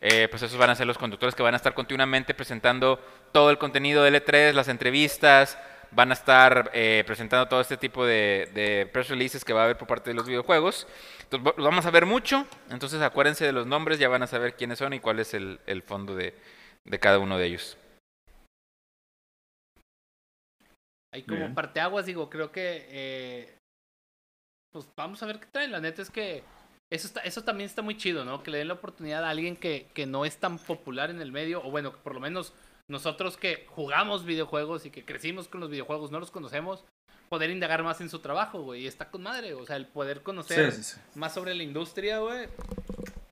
[0.00, 2.98] Eh, pues esos van a ser los conductores que van a estar continuamente presentando
[3.32, 5.58] todo el contenido de L3, las entrevistas,
[5.90, 9.76] van a estar eh, presentando todo este tipo de, press releases que va a haber
[9.76, 10.86] por parte de los videojuegos.
[11.22, 14.54] Entonces los vamos a ver mucho, entonces acuérdense de los nombres, ya van a saber
[14.54, 16.34] quiénes son y cuál es el, fondo de,
[16.98, 17.76] cada uno de ellos.
[21.12, 23.58] Ahí como parteaguas, digo, creo que eh,
[24.72, 25.72] pues vamos a ver qué traen.
[25.72, 26.44] La neta es que
[26.90, 28.42] eso, está, eso también está muy chido, ¿no?
[28.42, 31.32] Que le den la oportunidad a alguien que, que no es tan popular en el
[31.32, 32.52] medio, o bueno, por lo menos
[32.88, 36.84] nosotros que jugamos videojuegos y que crecimos con los videojuegos, no los conocemos,
[37.28, 38.82] poder indagar más en su trabajo, güey.
[38.82, 40.74] Y está con madre, o sea, el poder conocer
[41.14, 42.48] más sobre la industria, güey.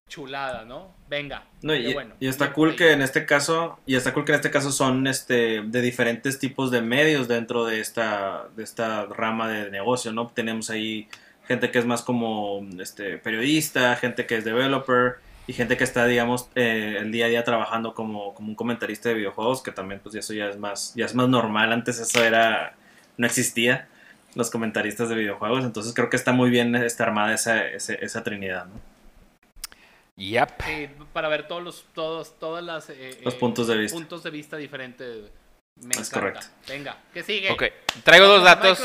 [0.08, 0.94] chulada, ¿no?
[1.08, 1.44] Venga.
[1.62, 4.36] No, y, bueno, y está cool que en este caso, y está cool que en
[4.36, 9.48] este caso son este de diferentes tipos de medios dentro de esta, de esta rama
[9.48, 10.28] de negocio, ¿no?
[10.28, 11.08] Tenemos ahí
[11.48, 15.16] gente que es más como este periodista, gente que es developer,
[15.48, 19.08] y gente que está, digamos, eh, el día a día trabajando como, como un comentarista
[19.08, 21.72] de videojuegos, que también, pues eso ya es más, ya es más normal.
[21.72, 22.76] Antes eso era,
[23.16, 23.88] no existía,
[24.34, 25.64] los comentaristas de videojuegos.
[25.64, 28.78] Entonces creo que está muy bien está armada esa, esa, trinidad, ¿no?
[30.16, 30.50] Yep.
[31.14, 33.96] para ver todos los, todos, todas las eh, los puntos de vista.
[33.96, 35.30] Puntos de vista diferentes.
[35.82, 36.46] Me es correcto.
[36.66, 37.50] Venga, ¿qué sigue?
[37.50, 37.64] Ok,
[38.02, 38.78] traigo dos datos.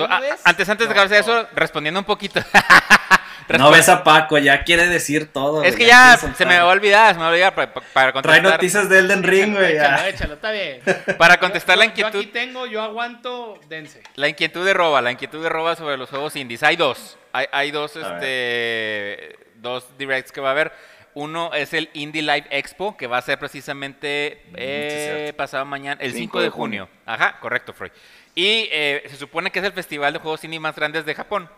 [0.00, 2.40] Ah, antes, antes de acabarse eso, respondiendo un poquito.
[3.58, 5.62] No ves a Paco, ya quiere decir todo.
[5.62, 8.22] Es que ya se me va a olvidar, se me va a olvidar para, contestar.
[8.22, 9.76] Trae noticias de Elden Ring, güey.
[9.76, 10.80] Échalo, échalo, está bien.
[11.18, 12.12] Para contestar la inquietud.
[12.12, 14.02] Yo aquí tengo, yo aguanto, dense.
[14.14, 16.62] La inquietud de Roba, la inquietud de Roba sobre los juegos indies.
[16.62, 17.18] Hay dos.
[17.32, 20.72] Hay, hay dos, este, dos directs que va a haber.
[21.14, 26.00] Uno es el Indie Live Expo, que va a ser precisamente mm, eh, pasado mañana,
[26.00, 26.88] el 5, de, junio.
[27.06, 27.92] Ajá, correcto, Freud.
[28.34, 31.48] Y eh, se supone que es el festival de juegos indie más grandes de Japón.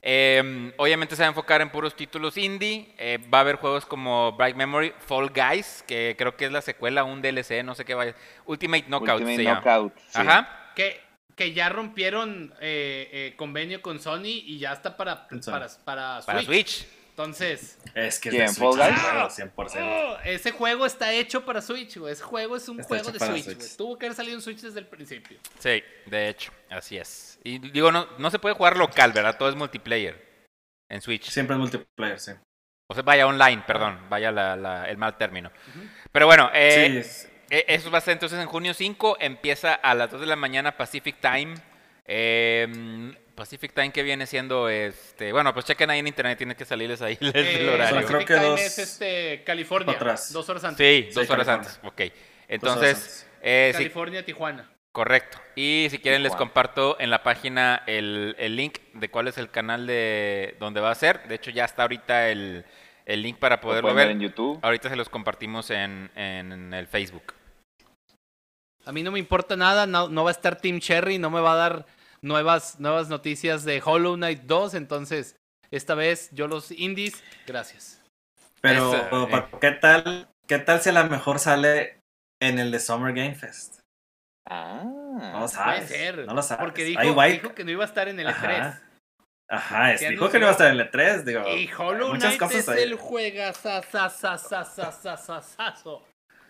[0.00, 2.94] Em, obviamente se va a enfocar en puros títulos indie.
[2.98, 6.62] Eh, va a haber juegos como Bright Memory, Fall Guys, que creo que es la
[6.62, 8.14] secuela, un DLC, no sé qué vaya.
[8.46, 10.72] Ultimate Knockout Ultimate Knockout, Ajá.
[10.74, 11.00] Que,
[11.34, 16.26] que ya rompieron eh, eh, convenio con Sony y ya está para, para, para, Switch.
[16.26, 16.86] Para Switch.
[17.18, 17.76] Entonces.
[17.96, 20.20] Es que es de Switch, 100%.
[20.24, 22.12] ese juego está hecho para Switch, güey.
[22.12, 24.86] Ese juego es un juego de Switch, Tuvo que haber salido en Switch desde el
[24.86, 25.36] principio.
[25.58, 27.40] Sí, de hecho, así es.
[27.42, 29.36] Y digo, no, no se puede jugar local, ¿verdad?
[29.36, 30.46] Todo es multiplayer
[30.88, 31.28] en Switch.
[31.28, 32.32] Siempre es multiplayer, sí.
[32.86, 34.28] O sea, vaya online, perdón, vaya
[34.88, 35.50] el mal término.
[36.12, 37.04] Pero bueno, eh,
[37.50, 40.36] eh, eso va a ser entonces en junio 5, empieza a las 2 de la
[40.36, 41.56] mañana Pacific Time.
[42.04, 46.64] Eh, Pacific Time que viene siendo este, bueno, pues chequen ahí en internet, tiene que
[46.64, 48.06] salirles ahí el eh, horario.
[48.06, 49.96] Creo que Time es este California,
[50.32, 50.84] dos horas antes.
[50.84, 51.80] Sí, dos horas antes.
[51.84, 52.02] Ok.
[52.48, 54.68] Entonces, eh, California, Tijuana.
[54.90, 55.38] Correcto.
[55.54, 59.50] Y si quieren les comparto en la página el, el, link de cuál es el
[59.50, 61.28] canal de donde va a ser.
[61.28, 62.64] De hecho ya está ahorita el,
[63.06, 64.10] el link para poderlo ver.
[64.10, 64.58] en YouTube.
[64.62, 67.34] Ahorita se los compartimos en, en, el Facebook.
[68.84, 71.40] A mí no me importa nada, no, no va a estar Team Cherry, no me
[71.40, 71.86] va a dar
[72.22, 75.36] nuevas, nuevas noticias de Hollow Knight 2, entonces
[75.70, 78.02] esta vez yo los indies, gracias.
[78.60, 79.44] Pero, eh.
[79.60, 80.28] ¿qué tal?
[80.46, 82.00] ¿Qué tal si a lo mejor sale
[82.40, 83.80] en el de Summer Game Fest?
[84.48, 85.84] Ah, no lo sabes.
[85.84, 86.26] Puede ser.
[86.26, 86.64] No lo sabes.
[86.64, 88.80] Porque dijo, dijo, que no iba a estar en el E3.
[89.50, 91.22] Ajá, es, dijo que no iba a estar en el E3.
[91.24, 93.52] Digo, y Hollow Knight es el juega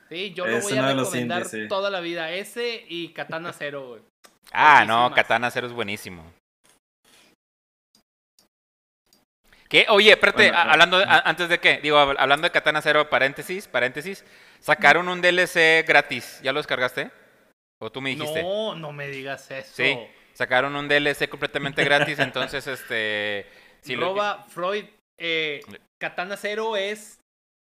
[0.08, 2.30] Sí, yo lo voy a recomendar toda la vida.
[2.30, 4.02] Ese y Katana Zero, güey.
[4.52, 6.24] Ah, no, Katana Zero es buenísimo.
[9.68, 9.84] ¿Qué?
[9.90, 14.24] Oye, espérate, hablando antes de qué, digo, hablando de Katana Zero, paréntesis, paréntesis,
[14.60, 17.10] sacaron un DLC gratis, ¿ya lo descargaste?
[17.78, 18.42] ¿O tú me dijiste?
[18.42, 19.70] No, no me digas eso.
[19.74, 19.98] Sí,
[20.32, 23.46] sacaron un DLC completamente gratis, entonces, este...
[23.80, 25.60] Si Roba, Freud, eh,
[26.00, 27.17] Katana Zero es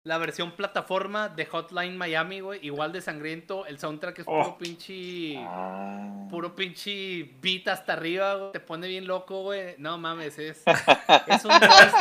[0.05, 3.65] la versión plataforma de Hotline Miami, güey, igual de sangriento.
[3.65, 4.57] El soundtrack es puro oh.
[4.57, 5.35] pinche.
[5.39, 6.27] Ah.
[6.29, 8.51] Puro pinche beat hasta arriba, güey.
[8.51, 9.73] Te pone bien loco, güey.
[9.79, 10.63] No mames, es.
[11.27, 11.51] Es un.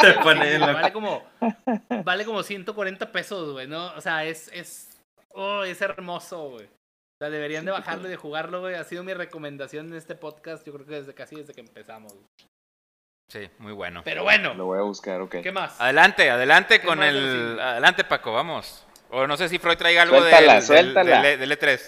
[0.00, 0.72] Te pone loco.
[0.74, 1.22] Vale como.
[2.04, 3.94] Vale como 140 pesos, güey, ¿no?
[3.94, 4.50] O sea, es.
[4.52, 6.66] es oh, es hermoso, güey.
[6.66, 8.74] O sea, deberían de bajarlo y de jugarlo, güey.
[8.74, 12.12] Ha sido mi recomendación en este podcast, yo creo que desde casi desde que empezamos.
[13.28, 14.02] Sí, muy bueno.
[14.04, 14.54] Pero bueno.
[14.54, 15.36] Lo voy a buscar, ok.
[15.42, 15.80] ¿Qué más?
[15.80, 17.58] Adelante, adelante con el...
[17.58, 18.86] Adelante, Paco, vamos.
[19.10, 21.22] O no sé si Freud traiga algo de suéltala.
[21.22, 21.80] Del, E3.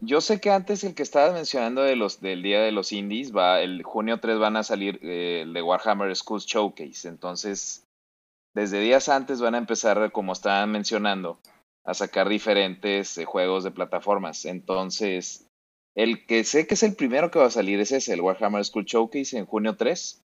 [0.00, 3.34] Yo sé que antes el que estabas mencionando de los del Día de los Indies,
[3.34, 7.08] va, el junio 3 van a salir eh, el de Warhammer Schools Showcase.
[7.08, 7.86] Entonces,
[8.54, 11.40] desde días antes van a empezar, como estaban mencionando,
[11.84, 14.44] a sacar diferentes eh, juegos de plataformas.
[14.44, 15.46] Entonces,
[15.94, 18.64] el que sé que es el primero que va a salir es ese, el Warhammer
[18.64, 20.22] School Showcase en junio 3.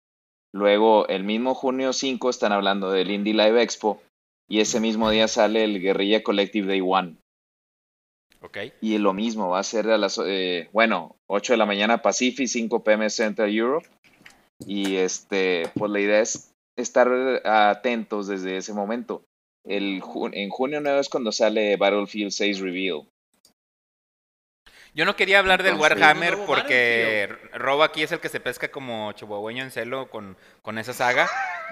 [0.54, 4.02] Luego, el mismo junio 5 están hablando del Indie Live Expo.
[4.48, 7.18] Y ese mismo día sale el Guerrilla Collective Day One.
[8.42, 8.58] Ok.
[8.80, 12.48] Y lo mismo, va a ser a las, eh, bueno, 8 de la mañana Pacific,
[12.48, 13.88] 5 pm Central Europe.
[14.66, 17.10] Y este, pues la idea es estar
[17.44, 19.24] atentos desde ese momento.
[19.66, 20.02] El,
[20.32, 23.08] en junio 9 es cuando sale Battlefield 6 Reveal.
[24.96, 29.12] Yo no quería hablar del Warhammer porque Robo aquí es el que se pesca como
[29.12, 31.30] chihuahueño en celo con, con esa saga.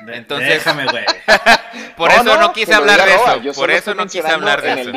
[0.08, 1.06] Entonces, Déjame, güey.
[1.96, 3.54] por eso no, quise hablar de eso.
[3.56, 4.92] Por eso no quise hablar de eso.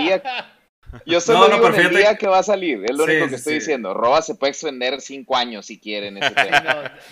[1.06, 3.54] yo solo digo en el día que va a salir, es lo único que estoy
[3.54, 3.94] diciendo.
[3.94, 6.16] Roba se puede extender cinco años si quieren.
[6.16, 6.34] Ese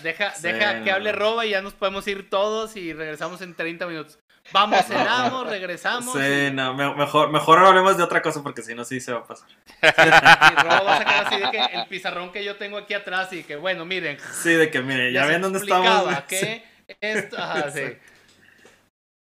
[0.03, 3.87] deja deja que hable Roba y ya nos podemos ir todos y regresamos en 30
[3.87, 4.19] minutos.
[4.51, 6.13] Vamos, cenamos, regresamos.
[6.13, 9.25] Sí, no, mejor, mejor hablemos de otra cosa porque si no, sí se va a
[9.25, 9.49] pasar.
[9.81, 13.31] y Robo va a sacar así de que el pizarrón que yo tengo aquí atrás
[13.33, 14.17] y que, bueno, miren.
[14.43, 16.21] Sí, de que, miren, ya ven dónde estamos.
[16.27, 16.63] que
[16.99, 17.37] esto,
[17.73, 17.97] sí.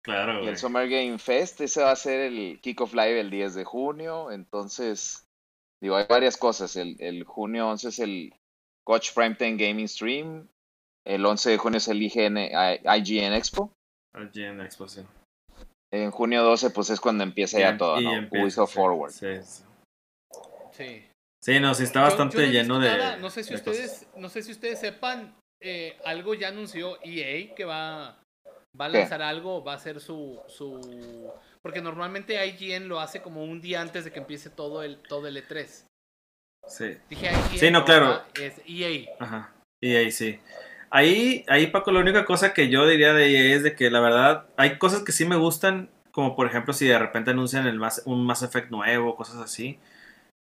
[0.01, 3.53] Claro, Y el Summer Game Fest, ese va a ser el Kickoff Live el 10
[3.55, 5.27] de junio, entonces,
[5.81, 6.77] digo, hay varias cosas.
[6.77, 8.33] El, el junio 11 es el
[8.85, 10.47] Coach Primetime Gaming Stream,
[11.05, 13.73] el 11 de junio es el IGN, IGN Expo.
[14.15, 15.05] IGN Expo, sí.
[15.91, 18.13] En junio 12, pues es cuando empieza ya todo, ¿no?
[18.13, 19.11] Empieza, Forward.
[19.11, 19.27] Sí,
[20.71, 21.05] sí.
[21.41, 21.59] sí.
[21.59, 23.17] no, sí está bastante lleno de.
[23.17, 27.65] No sé si ustedes, no sé si ustedes sepan, eh, algo ya anunció EA que
[27.65, 28.21] va,
[28.79, 31.31] va a lanzar algo, va a ser su, su.
[31.63, 35.27] Porque normalmente IGN lo hace como un día antes de que empiece todo el, todo
[35.27, 35.85] el E3.
[36.67, 36.97] Sí.
[37.09, 37.57] Dije IGN.
[37.57, 38.23] Sí, no, claro.
[38.39, 39.09] Es EA.
[39.19, 39.53] Ajá.
[39.81, 40.39] EA, sí.
[40.91, 43.99] Ahí, ahí, Paco, la única cosa que yo diría de ella es de que la
[43.99, 47.79] verdad hay cosas que sí me gustan, como por ejemplo si de repente anuncian el
[48.05, 49.79] un Mass Effect nuevo, cosas así.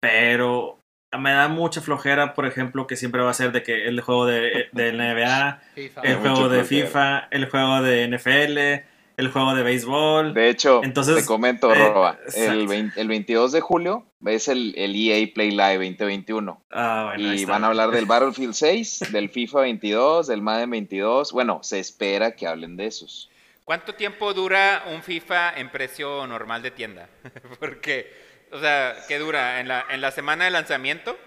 [0.02, 0.80] Pero
[1.17, 4.26] me da mucha flojera, por ejemplo, que siempre va a ser de que el juego
[4.26, 5.62] de, de NBA,
[6.04, 8.86] el juego de FIFA, el juego de NFL,
[9.17, 10.34] el juego de béisbol.
[10.34, 14.95] De hecho, Entonces, te comento, eh, Roba, el, el, 22 de julio es el, el
[14.95, 16.63] EA Play Live 2021.
[16.71, 21.32] Ah, bueno, y van a hablar del Battlefield 6, del FIFA 22, del Madden 22.
[21.32, 23.30] Bueno, se espera que hablen de esos.
[23.63, 27.10] ¿Cuánto tiempo dura un FIFA en precio normal de tienda?
[27.60, 28.13] Porque,
[28.51, 29.60] o sea, ¿qué dura?
[29.60, 31.17] ¿En la, en la semana de lanzamiento?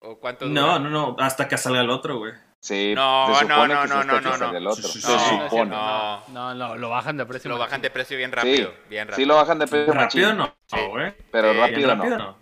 [0.00, 0.60] ¿O cuánto dura?
[0.60, 2.32] No, no, no, hasta que salga el otro, güey.
[2.60, 4.56] Sí, no, se no, no, que no, no, no, no.
[4.56, 4.88] El otro.
[4.88, 5.70] se supone.
[5.70, 7.48] No, no, no, lo bajan de precio.
[7.48, 9.16] Lo bajan de precio bien rápido, bien rápido.
[9.16, 10.32] Sí, lo bajan de precio rápido.
[10.32, 10.54] no,
[10.90, 11.14] güey.
[11.30, 12.38] Pero rápido, no.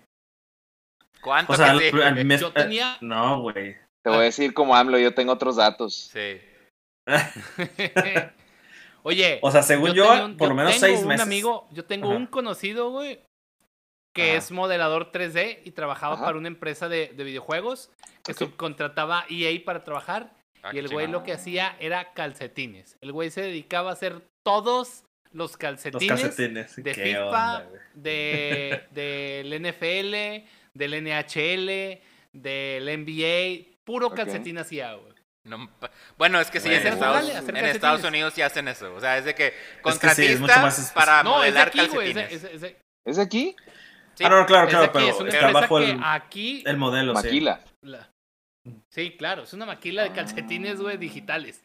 [1.20, 1.52] ¿Cuánto?
[1.52, 2.96] O sea, Yo tenía...
[3.00, 3.76] No, güey.
[4.02, 6.10] Te voy a decir como AMLO, yo tengo otros datos.
[6.12, 6.40] Sí.
[9.02, 9.40] Oye.
[9.42, 10.06] O sea, según yo,
[10.38, 11.26] por lo menos seis meses.
[11.26, 13.20] Un amigo, yo tengo un conocido, güey,
[14.16, 17.90] que es modelador 3D y trabajaba para una empresa de, de videojuegos
[18.24, 20.32] que subcontrataba EA para trabajar.
[20.62, 22.96] Ah, y el güey lo que hacía era calcetines.
[23.02, 31.04] El güey se dedicaba a hacer todos los calcetines, de FIFA, de, del NFL, del
[31.04, 32.00] NHL,
[32.32, 33.76] del NBA.
[33.84, 35.14] Puro calcetín hacía, güey.
[36.16, 38.94] bueno, es que sí, en, Estados, Unidos sí hacen eso.
[38.94, 39.52] O sea, es de que
[39.82, 42.32] contratistas para modelar calcetines.
[43.04, 43.54] es, de aquí?
[44.20, 47.12] Ah, no, claro, claro, pero está bajo el, aquí, el modelo.
[47.12, 47.60] Maquila.
[48.90, 49.16] Sí.
[49.16, 51.60] claro, es una maquila de calcetines, güey, digitales.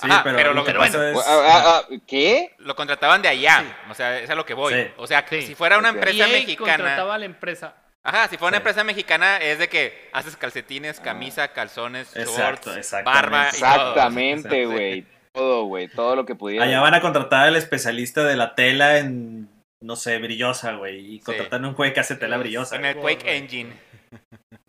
[0.00, 1.18] Sí, pero, lo que pasa es...
[1.26, 2.54] Ah, ah, ¿Qué?
[2.58, 4.92] Lo contrataban de allá, o sea, es a lo que voy.
[4.96, 6.76] O sea, si fuera una empresa y mexicana...
[6.76, 7.74] contrataba a la empresa.
[8.04, 13.48] Ajá, si fuera una empresa mexicana es de que haces calcetines, camisa, calzones, shorts, barba
[13.48, 15.04] Exactamente, güey.
[15.32, 16.64] Todo, güey, todo lo que pudiera.
[16.64, 19.48] Allá van a contratar al especialista de la tela en
[19.82, 21.14] no sé, brillosa, güey.
[21.14, 22.76] Y contratando un güey que hace tela brillosa.
[22.76, 23.72] En el Quake Engine.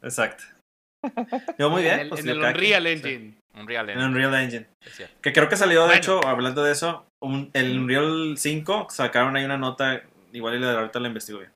[0.02, 0.44] Exacto.
[1.58, 1.96] Yo muy bien.
[1.96, 3.34] En el, pues, Unreal Engine.
[3.56, 4.06] Unreal Engine.
[4.06, 4.68] En Unreal Engine.
[5.22, 9.46] Que creo que salió, de hecho, hablando de eso, un, el Unreal 5 sacaron ahí
[9.46, 11.52] una nota, igual y la de ahorita la investigo bien.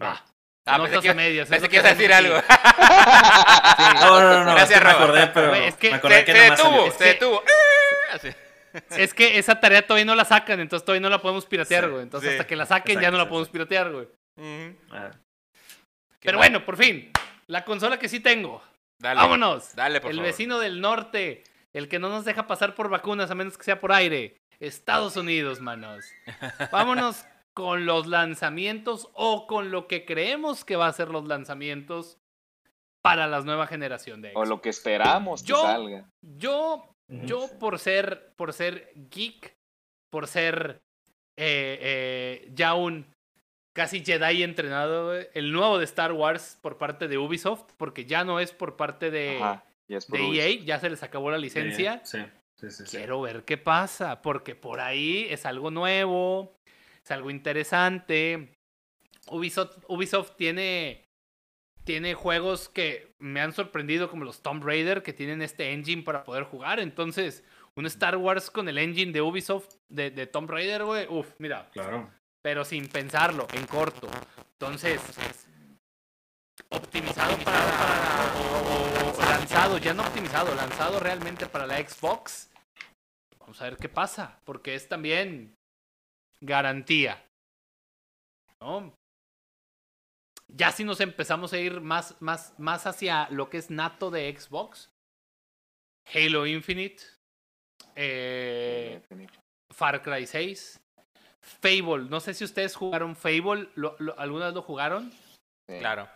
[0.00, 0.24] Ah.
[0.66, 2.36] Ah, pensé que, medias, pensé que ibas a decir algo.
[4.00, 6.32] No, no, no, Gracias, es que me acordé, pero es que me acordé se, que
[6.32, 7.42] se detuvo, se detuvo.
[8.12, 8.28] Así.
[8.90, 12.02] Es que esa tarea todavía no la sacan, entonces todavía no la podemos piratear, güey.
[12.02, 14.08] entonces hasta que la saquen ya no la podemos piratear, güey.
[14.90, 15.10] Ah.
[16.20, 17.10] Pero bueno, por fin,
[17.46, 18.62] la consola que sí tengo.
[18.98, 19.74] Dale, Vámonos.
[19.74, 23.34] Dale, por el vecino del norte, el que no nos deja pasar por vacunas a
[23.34, 24.36] menos que sea por aire.
[24.60, 26.06] Estados Unidos, manos.
[26.72, 32.18] Vámonos con los lanzamientos o con lo que creemos que va a ser los lanzamientos
[33.02, 34.46] para la nueva generación de Xbox.
[34.46, 36.08] O lo que esperamos que salga.
[36.22, 39.56] Yo yo por ser, por ser geek,
[40.10, 40.82] por ser
[41.36, 43.06] eh, eh, ya un
[43.72, 48.38] casi Jedi entrenado, el nuevo de Star Wars por parte de Ubisoft, porque ya no
[48.40, 52.02] es por parte de, EA, e ya se les acabó la licencia.
[52.88, 56.56] Quiero ver qué pasa, porque por ahí es algo nuevo,
[57.02, 58.56] es algo interesante.
[59.26, 61.03] Ubisoft, Ubisoft tiene
[61.84, 66.24] tiene juegos que me han sorprendido como los Tomb Raider que tienen este engine para
[66.24, 66.80] poder jugar.
[66.80, 67.44] Entonces,
[67.76, 71.68] un Star Wars con el engine de Ubisoft de, de Tomb Raider, güey, uf, mira.
[71.72, 72.10] Claro.
[72.42, 74.08] Pero sin pensarlo, en corto.
[74.52, 75.00] Entonces,
[76.68, 82.50] optimizado para, o, lanzado, ya no optimizado, lanzado realmente para la Xbox.
[83.38, 85.54] Vamos a ver qué pasa, porque es también
[86.40, 87.22] garantía.
[88.60, 88.94] ¿No?
[90.52, 94.34] Ya si nos empezamos a ir más, más, más hacia lo que es nato de
[94.36, 94.90] Xbox,
[96.12, 97.02] Halo Infinite,
[97.96, 99.00] eh,
[99.72, 100.80] Far Cry 6.
[101.60, 105.12] Fable, no sé si ustedes jugaron Fable, ¿lo, alguna vez lo jugaron?
[105.66, 106.08] Claro.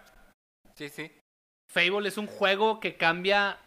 [0.74, 1.10] Sí, sí.
[1.70, 3.58] Fable es un juego que cambia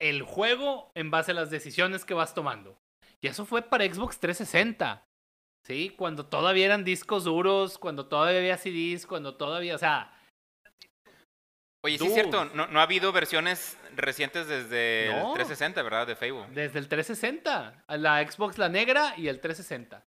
[0.00, 2.78] el juego en base a las decisiones que vas tomando.
[3.20, 5.04] Y eso fue para Xbox 360.
[5.62, 5.90] ¿Sí?
[5.96, 10.16] Cuando todavía eran discos duros, cuando todavía había CDs, cuando todavía, o sea...
[11.82, 16.06] Oye, sí es cierto, no, ha habido versiones recientes desde el 360, ¿verdad?
[16.06, 16.46] De Fable.
[16.52, 17.84] Desde el 360.
[17.88, 20.04] La Xbox la negra y el 360.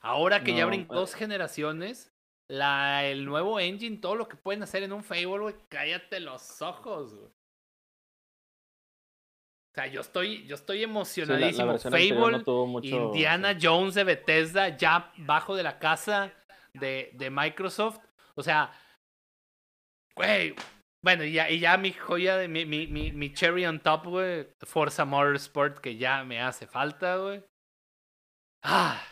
[0.00, 2.12] Ahora que ya abren pues dos generaciones,
[2.46, 6.60] la, el nuevo engine, todo lo que pueden hacer en un Fable, güey, cállate los
[6.60, 7.32] ojos, güey.
[9.74, 11.76] O sea, yo estoy, yo estoy emocionadísimo.
[11.78, 12.44] Fable,
[12.82, 16.32] Indiana Jones de Bethesda, ya bajo de la casa
[16.74, 17.98] de, de Microsoft.
[18.36, 18.70] O sea,
[20.16, 20.54] güey.
[21.04, 24.06] Bueno, y ya, y ya mi joya, de, mi, mi, mi, mi cherry on top,
[24.06, 24.46] güey.
[24.62, 27.42] Forza Motorsport, que ya me hace falta, güey.
[28.62, 29.04] Ah.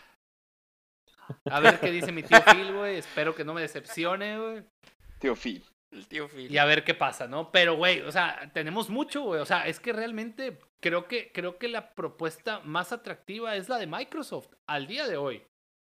[1.50, 2.98] A ver qué dice mi tío Phil, güey.
[2.98, 4.62] Espero que no me decepcione, güey.
[5.18, 5.64] Tío Phil.
[6.50, 7.50] Y a ver qué pasa, ¿no?
[7.52, 9.40] Pero, güey, o sea, tenemos mucho, güey.
[9.40, 13.78] O sea, es que realmente creo que, creo que la propuesta más atractiva es la
[13.78, 15.42] de Microsoft al día de hoy.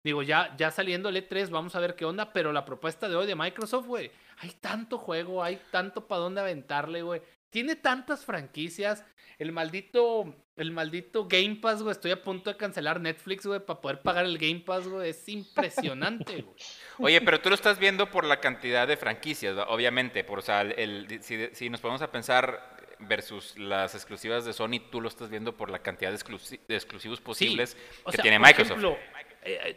[0.05, 3.17] Digo, ya, ya saliendo el E3, vamos a ver qué onda, pero la propuesta de
[3.17, 7.23] hoy de Microsoft, güey, hay tanto juego, hay tanto para dónde aventarle, güey.
[7.55, 9.05] Tiene tantas franquicias.
[9.39, 11.93] El maldito, el maldito Game Pass, güey.
[11.93, 15.11] Estoy a punto de cancelar Netflix, güey, para poder pagar el Game Pass, güey.
[15.11, 16.57] Es impresionante, güey.
[16.99, 20.25] Oye, pero tú lo estás viendo por la cantidad de franquicias, obviamente.
[20.25, 25.01] Por, o sea, el, si, nos ponemos a pensar versus las exclusivas de Sony, tú
[25.01, 27.77] lo estás viendo por la cantidad de, exclusivos posibles
[28.11, 28.79] que tiene Microsoft.
[28.79, 28.99] Ejemplo,
[29.43, 29.77] eh, eh,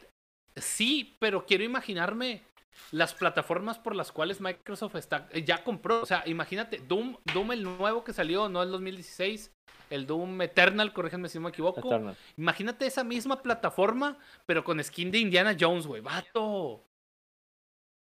[0.56, 2.47] sí, pero quiero imaginarme
[2.92, 6.02] las plataformas por las cuales Microsoft está, eh, ya compró.
[6.02, 9.52] O sea, imagínate, Doom, Doom el nuevo que salió, no el 2016,
[9.90, 12.14] el Doom Eternal, corríjanme si me equivoco.
[12.38, 16.02] Imagínate esa misma plataforma, pero con skin de Indiana Jones, güey.
[16.02, 16.84] Vato.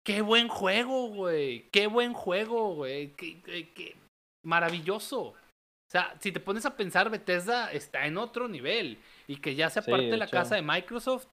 [0.05, 1.69] Qué buen juego, güey.
[1.71, 3.13] Qué buen juego, güey.
[3.13, 3.95] Qué,
[4.43, 5.21] maravilloso.
[5.21, 8.99] O sea, si te pones a pensar, Bethesda está en otro nivel.
[9.27, 11.27] Y que ya sea parte de la casa de Microsoft,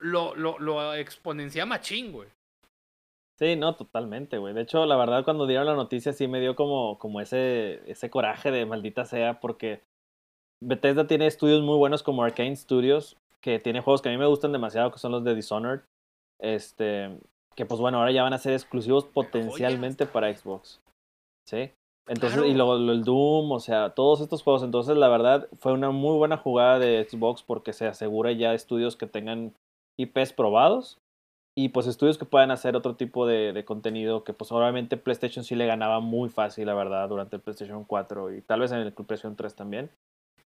[0.00, 2.28] lo, lo, lo exponencia machín, güey.
[3.38, 4.52] Sí, no, totalmente, güey.
[4.52, 8.10] De hecho, la verdad, cuando dieron la noticia sí me dio como, como ese, ese
[8.10, 9.80] coraje de maldita sea, porque
[10.60, 14.26] Bethesda tiene estudios muy buenos como Arcane Studios, que tiene juegos que a mí me
[14.26, 15.82] gustan demasiado, que son los de Dishonored.
[16.40, 17.16] Este,
[17.54, 20.80] que pues bueno, ahora ya van a ser exclusivos potencialmente para Xbox.
[21.48, 21.70] ¿Sí?
[22.08, 24.64] Entonces, y luego el Doom, o sea, todos estos juegos.
[24.64, 28.96] Entonces, la verdad, fue una muy buena jugada de Xbox porque se asegura ya estudios
[28.96, 29.54] que tengan
[29.96, 30.98] IPs probados
[31.60, 35.56] y pues estudios que puedan hacer otro tipo de, contenido que pues obviamente PlayStation sí
[35.56, 38.92] le ganaba muy fácil, la verdad, durante el PlayStation 4 y tal vez en el
[38.92, 39.90] PlayStation 3 también,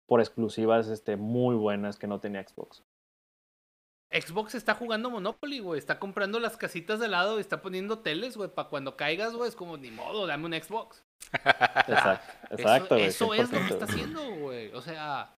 [0.05, 2.81] por exclusivas este, muy buenas que no tenía Xbox.
[4.09, 5.79] Xbox está jugando Monopoly, güey.
[5.79, 8.49] Está comprando las casitas de lado y está poniendo teles, güey.
[8.49, 11.03] Para cuando caigas, güey, es como, ni modo, dame un Xbox.
[11.33, 12.95] Exacto, exacto.
[12.95, 14.71] Eso, eso es lo que está haciendo, güey.
[14.71, 15.35] O sea,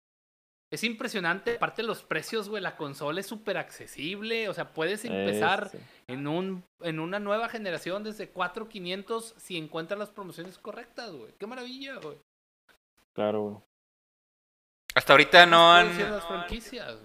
[0.72, 1.56] es impresionante.
[1.56, 4.48] Aparte los precios, güey, la consola es súper accesible.
[4.48, 5.70] O sea, puedes empezar
[6.06, 11.34] en, un, en una nueva generación desde 4500 si encuentras las promociones correctas, güey.
[11.38, 12.16] Qué maravilla, güey.
[13.12, 13.56] Claro, güey.
[14.94, 15.90] Hasta ahorita no han,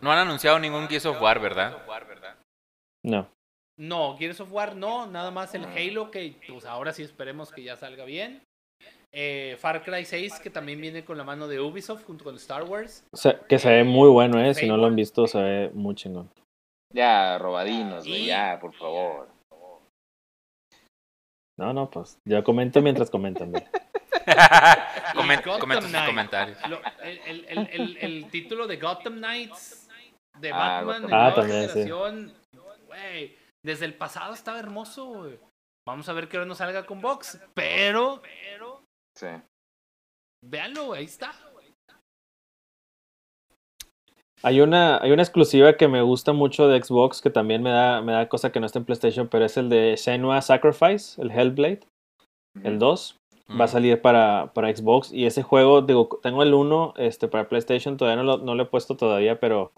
[0.02, 1.78] no han anunciado ningún Gears of War, ¿verdad?
[3.04, 3.30] No.
[3.78, 7.64] No, Gears of War no, nada más el Halo que pues ahora sí esperemos que
[7.64, 8.47] ya salga bien.
[9.14, 12.64] Eh, Far Cry 6, que también viene con la mano de Ubisoft junto con Star
[12.64, 13.06] Wars.
[13.48, 14.54] que se ve muy bueno, ¿eh?
[14.54, 16.30] Si no lo han visto, se ve muy chingón.
[16.94, 19.30] Ya, robadinos, ya, por favor.
[21.60, 23.52] No, no, pues yo comento mientras comentan.
[25.16, 26.58] comenta sus comentarios.
[27.02, 29.90] el, el, el, título de Gotham Knights
[30.40, 32.34] de ah, Batman en ah, generación,
[33.64, 35.30] desde el pasado estaba hermoso,
[35.88, 38.67] Vamos a ver qué hora nos salga con Box, pero, pero
[39.18, 39.28] Sí.
[40.46, 41.34] Véanlo, ahí está.
[44.44, 48.04] Hay una, hay una exclusiva que me gusta mucho de Xbox que también me da,
[48.04, 51.32] me da cosa que no está en PlayStation, pero es el de Senua Sacrifice, el
[51.32, 51.80] Hellblade,
[52.64, 53.20] el 2.
[53.60, 57.48] Va a salir para, para Xbox y ese juego, digo, tengo el 1 este, para
[57.48, 59.72] PlayStation, todavía no lo, no lo he puesto todavía, pero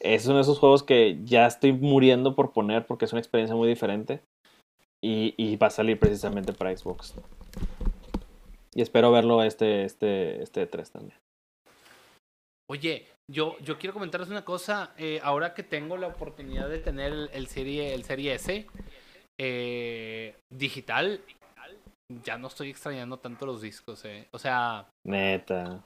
[0.00, 3.54] es uno de esos juegos que ya estoy muriendo por poner porque es una experiencia
[3.54, 4.22] muy diferente
[5.04, 7.14] y, y va a salir precisamente para Xbox.
[8.74, 11.18] Y espero verlo este, este, este 3 también.
[12.70, 14.94] Oye, yo, yo quiero comentarles una cosa.
[14.96, 18.66] Eh, ahora que tengo la oportunidad de tener el, serie, el serie S
[19.38, 21.20] eh, digital,
[22.24, 24.28] ya no estoy extrañando tanto los discos, eh.
[24.32, 24.88] O sea.
[25.06, 25.84] Neta.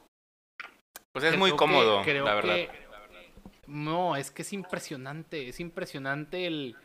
[1.12, 2.68] Pues es muy cómodo, la verdad.
[3.66, 6.76] No, es que es impresionante, es impresionante el,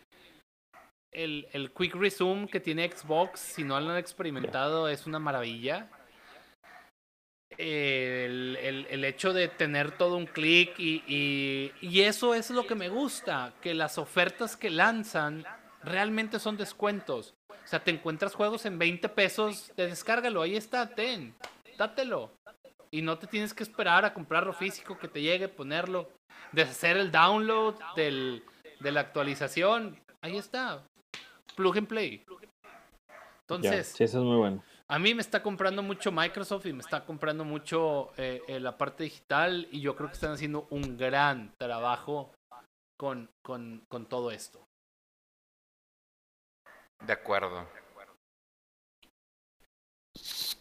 [1.11, 5.89] el, el Quick Resume que tiene Xbox, si no lo han experimentado, es una maravilla.
[7.57, 12.65] El, el, el, hecho de tener todo un clic y, y, y, eso es lo
[12.65, 15.45] que me gusta, que las ofertas que lanzan
[15.83, 17.35] realmente son descuentos.
[17.49, 21.35] O sea, te encuentras juegos en 20 pesos, te descárgalo, ahí está, ten,
[21.77, 22.31] dátelo.
[22.89, 26.09] Y no te tienes que esperar a comprarlo físico, que te llegue, ponerlo,
[26.53, 28.43] deshacer el download del,
[28.79, 29.99] de la actualización.
[30.21, 30.83] Ahí está,
[31.51, 32.25] plug and play.
[33.41, 34.63] Entonces, sí, eso es muy bueno.
[34.87, 38.77] A mí me está comprando mucho Microsoft y me está comprando mucho eh, eh, la
[38.77, 42.33] parte digital y yo creo que están haciendo un gran trabajo
[42.97, 44.63] con, con, con todo esto.
[47.05, 47.67] De acuerdo.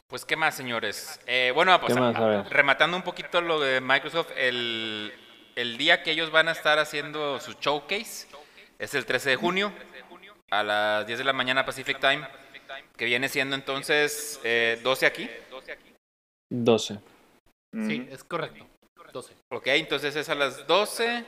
[0.09, 1.21] Pues, ¿qué más, señores?
[1.27, 1.95] Eh, bueno, pues,
[2.51, 5.13] rematando un poquito lo de Microsoft, el,
[5.55, 8.29] el día que ellos van a estar haciendo su showcase
[8.79, 9.73] es el 13 de junio
[10.51, 12.27] a las 10 de la mañana Pacific Time,
[12.97, 15.31] que viene siendo entonces eh, 12 aquí.
[16.51, 16.99] 12.
[17.87, 18.67] Sí, es correcto.
[19.13, 19.35] 12.
[19.53, 21.25] Ok, entonces es a las 12.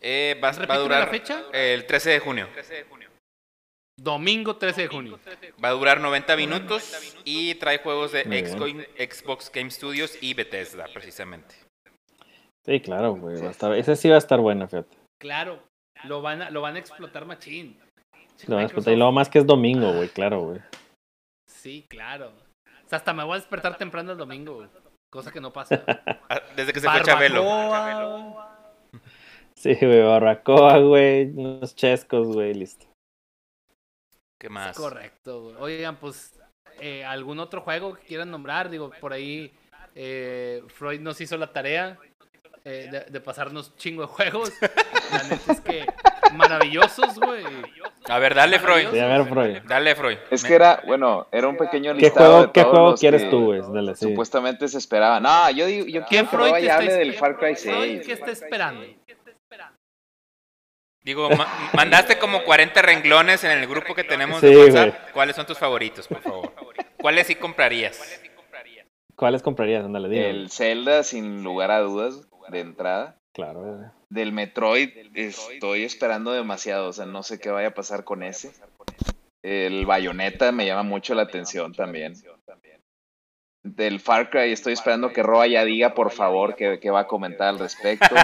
[0.00, 1.44] Eh, va, va, a durar la fecha?
[1.52, 2.48] el 13 de junio.
[3.98, 5.20] Domingo 13 de junio.
[5.62, 11.54] Va a durar 90 minutos y trae juegos de Xbox Game Studios y Bethesda, precisamente.
[12.64, 13.36] Sí, claro, güey.
[13.76, 14.96] Ese sí va a estar bueno, fíjate.
[15.20, 15.62] Claro,
[16.04, 17.78] lo van a, lo van a explotar machín.
[18.46, 18.92] Lo van a explotar.
[18.92, 20.60] Y luego más que es domingo, güey, claro, güey.
[21.46, 22.32] Sí, claro.
[22.84, 24.68] O sea, hasta me voy a despertar temprano el domingo, güey.
[25.10, 25.84] Cosa que no pasa.
[26.28, 27.44] Ah, desde que se fue Chabelo.
[29.54, 31.30] Sí, güey, barbacoa, güey.
[31.36, 32.86] Unos chescos, güey, listo.
[34.40, 34.76] ¿Qué más?
[34.76, 35.54] correcto.
[35.60, 36.40] Oigan, pues,
[36.80, 38.70] eh, ¿algún otro juego que quieran nombrar?
[38.70, 39.52] Digo, por ahí
[39.94, 41.98] eh, Freud nos hizo la tarea
[42.64, 44.52] eh, de, pasarnos chingo de juegos.
[45.12, 45.86] La neta es que
[46.34, 47.44] maravillosos, güey.
[48.08, 48.86] A ver, dale, Freud.
[48.88, 49.58] a ver, Freud.
[49.66, 50.18] Dale, Freud.
[50.30, 53.22] Es que era, bueno, era un pequeño ¿Qué listado juego, de ¿qué juego los quieres
[53.22, 53.60] que tú, güey?
[53.72, 54.08] Dale, sí.
[54.08, 55.20] Supuestamente se esperaba.
[55.20, 58.06] No, yo digo, yo quiero que Freud hable del Far Cry Freud, 6.
[58.06, 58.84] ¿Qué está esperando?
[61.04, 64.88] Digo, ma- mandaste como 40 renglones en el grupo que tenemos Sí, de WhatsApp.
[65.00, 65.12] güey.
[65.12, 66.52] ¿Cuáles son tus favoritos, por favor?
[67.00, 68.20] ¿Cuáles sí comprarías?
[69.16, 69.84] ¿Cuáles comprarías?
[69.84, 70.30] Ándale, dime.
[70.30, 73.16] El Zelda, sin lugar a dudas, de entrada.
[73.32, 73.92] Claro.
[74.10, 78.52] Del Metroid estoy esperando demasiado, o sea, no sé qué vaya a pasar con ese.
[79.42, 82.14] El Bayonetta me llama mucho la atención también.
[83.64, 87.06] Del Far Cry estoy esperando que Roa ya diga por favor qué, qué va a
[87.06, 88.14] comentar al respecto.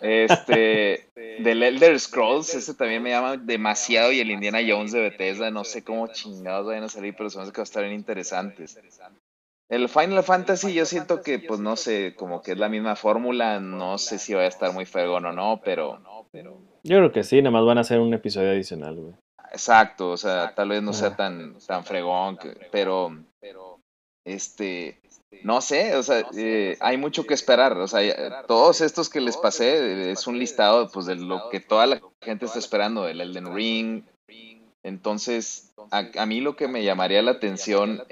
[0.00, 1.08] Este,
[1.40, 5.64] del Elder Scrolls, ese también me llama demasiado y el Indiana Jones de Bethesda, no
[5.64, 8.78] sé cómo chingados vayan a salir, pero son los que van a estar bien interesantes.
[9.68, 13.60] El Final Fantasy yo siento que, pues no sé, como que es la misma fórmula,
[13.60, 16.00] no sé si va a estar muy fregón o no, pero...
[16.84, 19.14] Yo creo que sí, nada más van a hacer un episodio adicional, güey.
[19.52, 23.10] Exacto, o sea, tal vez no sea tan, tan fregón, que- pero...
[24.26, 25.00] Este...
[25.42, 29.36] No sé, o sea, eh, hay mucho que esperar, o sea, todos estos que les
[29.36, 33.54] pasé es un listado, pues, de lo que toda la gente está esperando, el Elden
[33.54, 34.04] Ring,
[34.82, 38.04] entonces, a, a mí lo que me llamaría la atención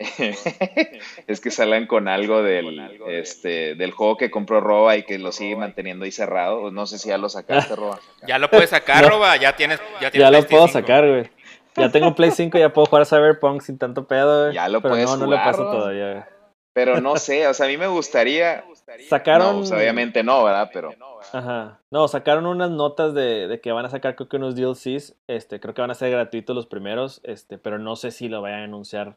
[1.27, 5.33] es que salgan con algo del, este, del juego que compró Roba y que lo
[5.33, 6.71] sigue manteniendo ahí cerrado.
[6.71, 8.01] No sé si ya lo sacaste, Roba.
[8.27, 9.11] Ya lo puedes sacar, No.
[9.11, 9.37] Roba.
[9.37, 9.81] Ya tienes.
[10.01, 10.81] Ya, tienes Ya lo puedo PlayStation 5.
[10.81, 11.31] sacar, güey.
[11.77, 14.55] Ya tengo Play 5, ya puedo jugar Cyberpunk sin tanto pedo, güey.
[14.55, 16.25] Ya lo Pero puedes no, no le paso todavía, güey.
[16.73, 18.64] Pero no sé, o sea, a mí me gustaría.
[19.09, 19.53] Sacaron.
[19.53, 20.70] No, pues, obviamente no, ¿verdad?
[20.72, 20.93] Pero
[21.32, 21.80] Ajá.
[21.91, 25.14] No, sacaron unas notas de, de que van a sacar creo que unos DLCs.
[25.26, 28.43] Este, creo que van a ser gratuitos los primeros, este, pero no sé si lo
[28.43, 29.16] vayan a anunciar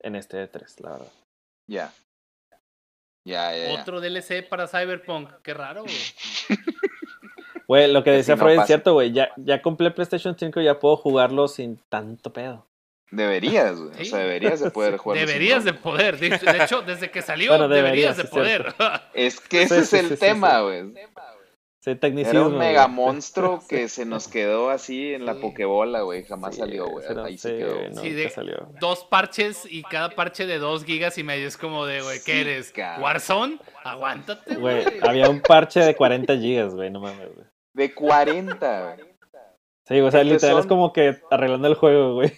[0.00, 1.12] en este E3, la verdad.
[1.66, 1.92] ya.
[3.22, 3.80] Ya, ya, ya.
[3.82, 5.30] Otro DLC para Cyberpunk.
[5.42, 5.94] Qué raro, güey.
[7.68, 9.12] Güey, lo que decía si no Freud es cierto, güey.
[9.12, 12.66] Ya, ya compré PlayStation 5 y ya puedo jugarlo sin tanto pedo.
[13.10, 14.02] Deberías, güey.
[14.02, 15.18] O sea, deberías de poder jugar.
[15.18, 16.18] Deberías de poder.
[16.18, 18.74] De de hecho, desde que salió, Bueno, deberías, deberías, de poder.
[19.14, 20.62] Es que ese Sí, es el tema, sí.
[20.64, 20.94] güey.
[21.82, 25.40] Era un mega monstruo que se nos quedó así en la Sí.
[25.40, 26.24] pokebola, güey.
[26.24, 27.06] Jamás Sí, salió, güey.
[27.24, 27.74] Ahí sí, se quedó.
[27.74, 28.68] güey, no, Sí, de- salió.
[28.80, 31.48] Dos parches y cada parche de dos gigas y medio.
[31.48, 32.70] Es como de, güey, ¿qué Sí, eres?
[32.72, 33.02] cabrón.
[33.02, 33.58] ¿Warzone?
[33.82, 37.46] Aguántate, Güey, había un parche de 40 gigas, güey, no mames, güey.
[37.72, 39.10] De 40, güey.
[39.88, 42.30] Sí, o sea, literal son- es como que arreglando el juego, güey.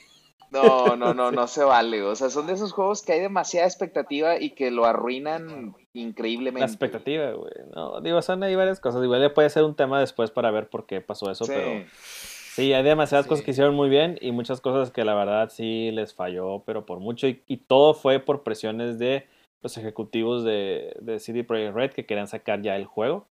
[0.53, 2.03] No, no, no, no se vale.
[2.03, 6.61] O sea, son de esos juegos que hay demasiada expectativa y que lo arruinan increíblemente.
[6.61, 7.53] La expectativa, güey.
[7.75, 9.03] No, digo, son ahí varias cosas.
[9.03, 11.53] Igual le puede ser un tema después para ver por qué pasó eso, Sí.
[11.55, 13.29] pero sí, hay demasiadas Sí.
[13.31, 16.85] cosas que hicieron muy bien y muchas cosas que la verdad sí les falló, pero
[16.87, 17.27] por mucho.
[17.27, 19.27] Y, y todo fue por presiones de
[19.63, 23.27] los ejecutivos de, de CD Projekt Red que querían sacar ya el juego.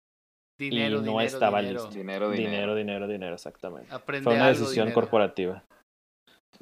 [0.58, 1.88] dinero, y no estaba listo.
[1.90, 3.88] Dinero, dinero, dinero, dinero, exactamente.
[4.22, 5.62] Fue una decisión corporativa.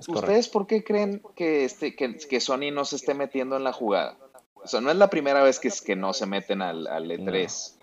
[0.08, 3.72] ¿Ustedes por qué creen que, este, que, que, Sony no se esté metiendo en la
[3.72, 4.18] jugada?
[4.54, 7.76] O sea, no es la primera vez que, que no se meten al, al E3.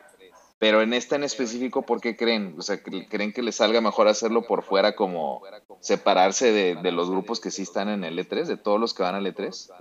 [0.60, 2.56] Pero en esta en específico, ¿por qué creen?
[2.58, 5.42] O sea, ¿creen que les salga mejor hacerlo por fuera como
[5.82, 9.04] separarse de, de los grupos que sí están en el E3, de todos los que
[9.04, 9.72] van al E3?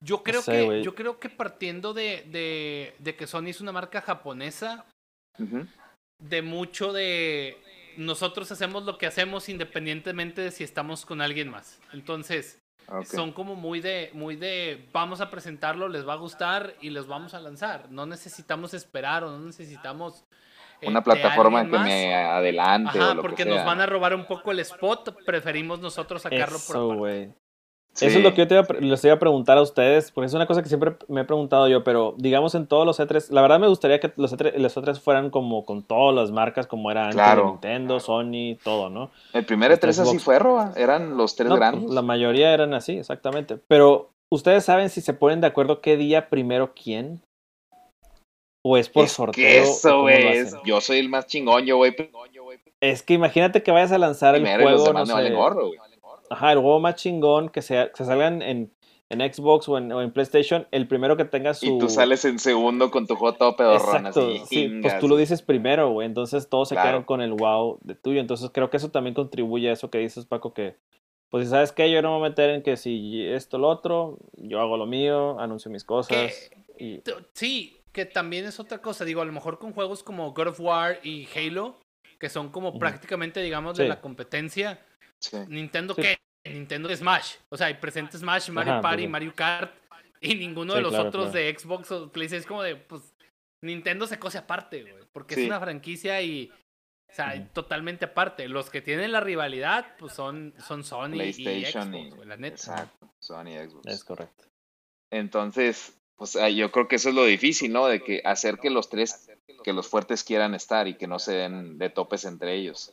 [0.00, 4.00] Yo creo, que, yo creo que partiendo de, de, de, que Sony es una marca
[4.00, 4.84] japonesa,
[6.18, 7.56] de mucho de
[7.96, 11.80] nosotros hacemos lo que hacemos independientemente de si estamos con alguien más.
[11.92, 12.60] Entonces,
[13.04, 17.06] son como muy de, muy de, vamos a presentarlo, les va a gustar y les
[17.06, 17.90] vamos a lanzar.
[17.90, 20.24] No necesitamos esperar o no necesitamos...
[20.80, 22.98] Eh, Una plataforma que me adelante.
[22.98, 27.43] Ajá, porque nos van a robar un poco el spot, preferimos nosotros sacarlo por aparte.
[28.00, 30.46] Eso es lo que yo te les iba a preguntar a ustedes, porque es una
[30.46, 33.60] cosa que siempre me he preguntado yo, pero digamos en todos los E3, la verdad
[33.60, 37.08] me gustaría que los E3, los E3 fueran como con todas las marcas, como era
[37.08, 39.10] antes Nintendo, Sony, todo, ¿no?
[39.32, 41.90] El primer E3 así fue, Roba, eran los tres grandes.
[41.90, 43.58] la mayoría eran así, exactamente.
[43.68, 47.22] Pero, ¿ustedes saben si se ponen de acuerdo qué día primero quién?
[48.66, 49.62] ¿O es por sorteo?
[49.62, 51.94] eso es, yo soy el más chingón, yo voy.
[52.80, 55.70] Es que imagínate que vayas a lanzar el juego, no sé, gorro,
[56.30, 58.72] Ajá, el juego más chingón que se, se salgan en,
[59.10, 61.66] en Xbox o en, o en, PlayStation, el primero que tenga su...
[61.66, 65.16] Y tú sales en segundo con tu juego todo pedorrón Exacto, sí, pues tú lo
[65.16, 68.78] dices primero, güey, entonces todos se quedan con el wow de tuyo, entonces creo que
[68.78, 70.76] eso también contribuye a eso que dices, Paco, que
[71.30, 74.18] pues sabes que yo no me voy a meter en que si esto lo otro,
[74.36, 76.50] yo hago lo mío, anuncio mis cosas.
[76.78, 77.02] y...
[77.32, 80.60] Sí, que también es otra cosa, digo, a lo mejor con juegos como God of
[80.60, 81.78] War y Halo,
[82.18, 84.80] que son como prácticamente, digamos, de la competencia
[85.48, 86.16] Nintendo qué?
[86.44, 87.36] Nintendo Smash.
[87.48, 89.74] O sea, hay presente Smash, Mario Party, Mario Kart.
[90.20, 93.14] Y ninguno de los otros de Xbox o PlayStation es como de, pues,
[93.62, 95.04] Nintendo se cose aparte, güey.
[95.12, 96.50] Porque es una franquicia y,
[97.10, 98.48] o sea, totalmente aparte.
[98.48, 102.56] Los que tienen la rivalidad, pues son, son Sony y Xbox, la neta.
[102.56, 103.86] Exacto, Sony y Xbox.
[103.86, 104.44] Es correcto.
[105.10, 107.86] Entonces, pues yo creo que eso es lo difícil, ¿no?
[107.86, 109.28] De que hacer que los tres,
[109.62, 112.92] que los fuertes quieran estar y que no se den de topes entre ellos.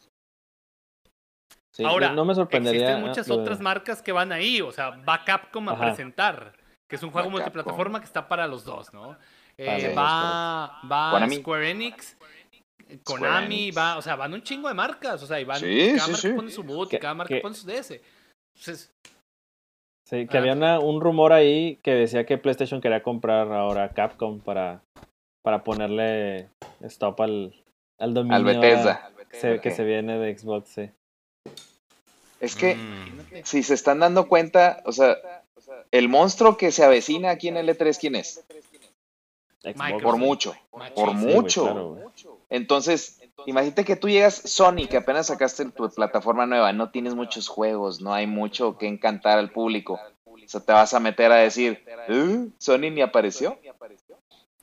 [1.83, 2.81] Ahora, no me sorprendería.
[2.81, 6.53] Existen muchas otras marcas que van ahí, o sea, va Capcom a presentar,
[6.89, 9.17] que es un juego multiplataforma que está para los dos, ¿no?
[9.57, 12.17] Eh, va va Square Enix,
[13.03, 16.35] Konami, va, o sea, van un chingo de marcas, o sea, y van, cada marca
[16.35, 18.01] pone su boot, cada marca pone su DS.
[18.55, 18.91] Entonces,
[20.11, 24.81] Sí, que había un rumor ahí que decía que PlayStation quería comprar ahora Capcom para,
[25.41, 26.49] para ponerle
[26.81, 27.53] stop al,
[27.97, 29.09] al dominio al Bethesda.
[29.61, 30.91] que se viene de Xbox, sí.
[32.41, 33.43] Es que mm.
[33.43, 35.17] si se están dando cuenta, o sea,
[35.91, 38.43] el monstruo que se avecina aquí en el E3, ¿quién es?
[40.01, 40.55] Por mucho,
[40.95, 41.97] por mucho.
[42.49, 47.47] Entonces, imagínate que tú llegas Sony, que apenas sacaste tu plataforma nueva, no tienes muchos
[47.47, 49.99] juegos, no hay mucho que encantar al público.
[50.25, 52.47] O sea, te vas a meter a decir, ¿Eh?
[52.57, 53.59] ¿Sony ni apareció?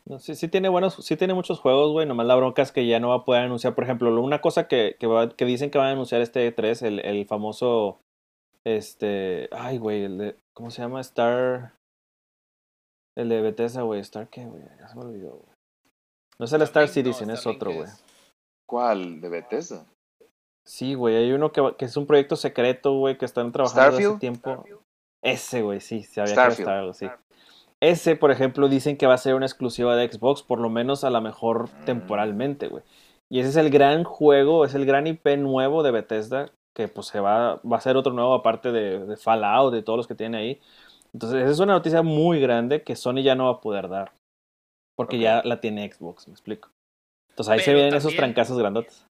[0.09, 2.07] No, sí, sí tiene buenos, sí tiene muchos juegos, güey.
[2.07, 3.75] Nomás la bronca es que ya no va a poder anunciar.
[3.75, 7.27] Por ejemplo, una cosa que, que, dicen que van a anunciar este E3, el, el
[7.27, 8.01] famoso.
[8.65, 9.51] Este.
[9.53, 10.37] Ay, güey, el de.
[10.55, 11.03] ¿Cómo se llama?
[11.03, 11.75] Star.
[13.17, 14.01] El de Bethesda, güey.
[14.01, 14.63] ¿Star qué, güey?
[14.79, 15.57] Ya se me olvidó, güey.
[16.39, 17.89] No es el Star Citizen, es otro, güey.
[18.67, 19.21] ¿Cuál?
[19.21, 19.85] ¿De Bethesda?
[20.65, 21.17] Sí, güey.
[21.17, 24.65] Hay uno que, que es un proyecto secreto, güey, que están trabajando hace tiempo.
[25.21, 27.09] Ese, güey, sí, se había que estar algo, sí.
[27.81, 31.05] Ese, por ejemplo, dicen que va a ser una exclusiva de Xbox, por lo menos
[31.05, 31.85] a lo mejor mm.
[31.85, 32.83] temporalmente, güey.
[33.31, 37.09] Y ese es el gran juego, es el gran IP nuevo de Bethesda, que pues
[37.09, 40.15] se va, va a ser otro nuevo aparte de, de Fallout, de todos los que
[40.15, 40.61] tiene ahí.
[41.13, 44.13] Entonces, esa es una noticia muy grande que Sony ya no va a poder dar.
[44.97, 46.71] Porque ya la tiene Xbox, me explico.
[47.31, 49.07] Entonces ahí se vienen esos trancazos grandotes.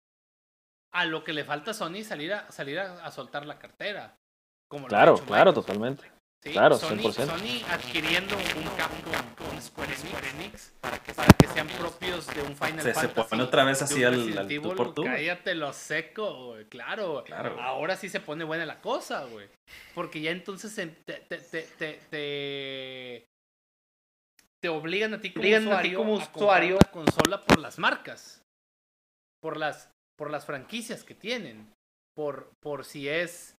[0.92, 4.16] A lo que le falta a Sony salir a, salir a, soltar la cartera.
[4.70, 6.12] Como claro, claro, totalmente.
[6.52, 7.26] Claro, Sony, 100%.
[7.26, 9.94] Sony adquiriendo un Capcom con Square
[10.36, 13.08] Enix para que, para que sean propios de un Final se, Fantasy.
[13.08, 15.04] Se pone otra vez así al, al tú por tú.
[15.04, 16.66] Cállate lo seco, güey.
[16.66, 17.24] Claro.
[17.26, 17.60] claro.
[17.62, 19.48] Ahora sí se pone buena la cosa, güey.
[19.94, 23.28] Porque ya entonces te, te, te, te,
[24.62, 27.80] te obligan a ti como obligan usuario, a, ti como usuario a consola por las
[27.80, 28.42] marcas.
[29.42, 31.72] Por las, por las franquicias que tienen.
[32.16, 33.56] Por, por si es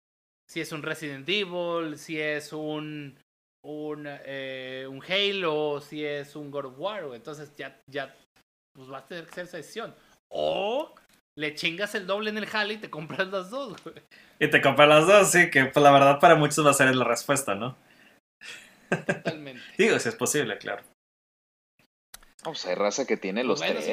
[0.50, 3.18] si es un Resident Evil, si es un
[3.64, 8.14] un, eh, un Halo, si es un God of War, entonces ya, ya
[8.74, 9.94] pues vas a tener que hacer esa decisión.
[10.30, 10.94] O
[11.36, 13.76] le chingas el doble en el Halo y te compras las dos,
[14.38, 16.94] Y te compras las dos, sí, que pues, la verdad para muchos va a ser
[16.94, 17.76] la respuesta, ¿no?
[18.88, 19.62] Totalmente.
[19.78, 20.82] Digo, si es posible, claro.
[22.44, 23.88] O sea, hay raza que tiene los tres.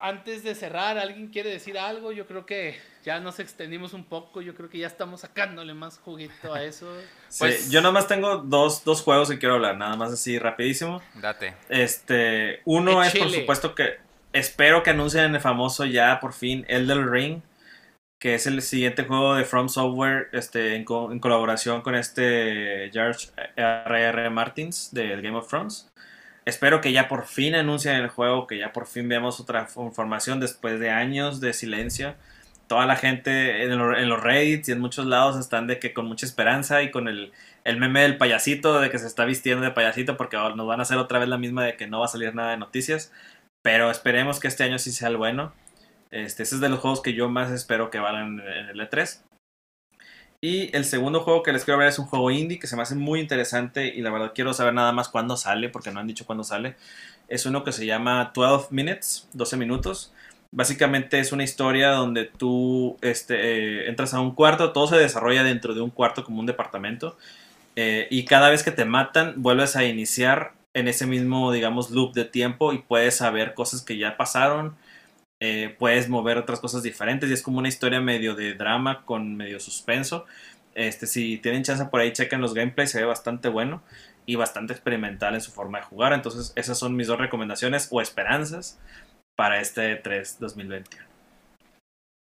[0.00, 2.12] Antes de cerrar, ¿alguien quiere decir algo?
[2.12, 4.40] Yo creo que ya nos extendimos un poco.
[4.40, 6.86] Yo creo que ya estamos sacándole más juguito a eso.
[7.38, 11.02] pues yo nomás tengo dos, dos, juegos que quiero hablar, nada más así rapidísimo.
[11.14, 11.54] Date.
[11.68, 13.98] Este, uno es por supuesto que
[14.32, 17.42] espero que anuncien el famoso ya por fin Elden Ring,
[18.20, 23.28] que es el siguiente juego de From Software este, en, en colaboración con este George
[23.56, 24.30] R.R.
[24.30, 25.90] Martins del Game of Thrones.
[26.48, 30.40] Espero que ya por fin anuncien el juego, que ya por fin veamos otra información
[30.40, 32.14] después de años de silencio.
[32.68, 36.24] Toda la gente en, los Reddits y en muchos lados están de que con mucha
[36.24, 37.32] esperanza y con el,
[37.64, 40.84] el meme del payasito, de que se está vistiendo de payasito porque nos van a
[40.84, 43.12] hacer otra vez la misma de que no va a salir nada de noticias.
[43.60, 45.52] Pero esperemos que este año sí sea el bueno.
[46.10, 49.20] Este, es de los juegos que yo más espero que valgan en el E3.
[50.40, 52.82] Y el segundo juego que les quiero ver es un juego indie que se me
[52.82, 56.06] hace muy interesante y la verdad quiero saber nada más cuándo sale, porque no han
[56.06, 56.76] dicho cuándo sale.
[57.26, 60.12] Es uno que se llama 12 Minutes, 12 minutos.
[60.52, 63.34] Básicamente es una historia donde tú este,
[63.84, 67.18] eh, entras a un cuarto, todo se desarrolla dentro de un cuarto como un departamento.
[67.74, 72.14] Eh, y cada vez que te matan, vuelves a iniciar en ese mismo, digamos, loop
[72.14, 74.76] de tiempo y puedes saber cosas que ya pasaron
[75.40, 79.36] eh, puedes mover otras cosas diferentes y es como una historia medio de drama con
[79.36, 80.26] medio suspenso.
[80.74, 83.82] Este, si tienen chance por ahí, chequen los gameplays, se ve bastante bueno
[84.26, 86.12] y bastante experimental en su forma de jugar.
[86.12, 88.80] Entonces, esas son mis dos recomendaciones o esperanzas
[89.36, 91.06] para este 3 2021.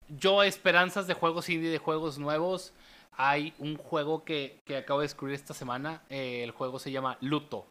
[0.07, 2.74] Yo, esperanzas de juegos indie, de juegos nuevos.
[3.14, 6.01] Hay un juego que, acabo de descubrir esta semana.
[6.09, 7.68] Eh, el juego se llama Luto.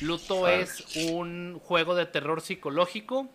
[0.00, 3.28] Luto es un juego de terror psicológico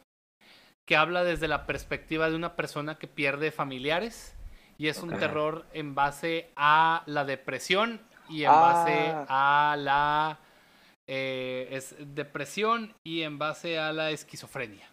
[0.89, 4.35] que habla desde la perspectiva de una persona que pierde familiares
[4.79, 9.73] y es un terror en base a la depresión y en base ah.
[9.73, 10.39] a la
[11.07, 14.89] eh, es depresión y en base a la esquizofrenia.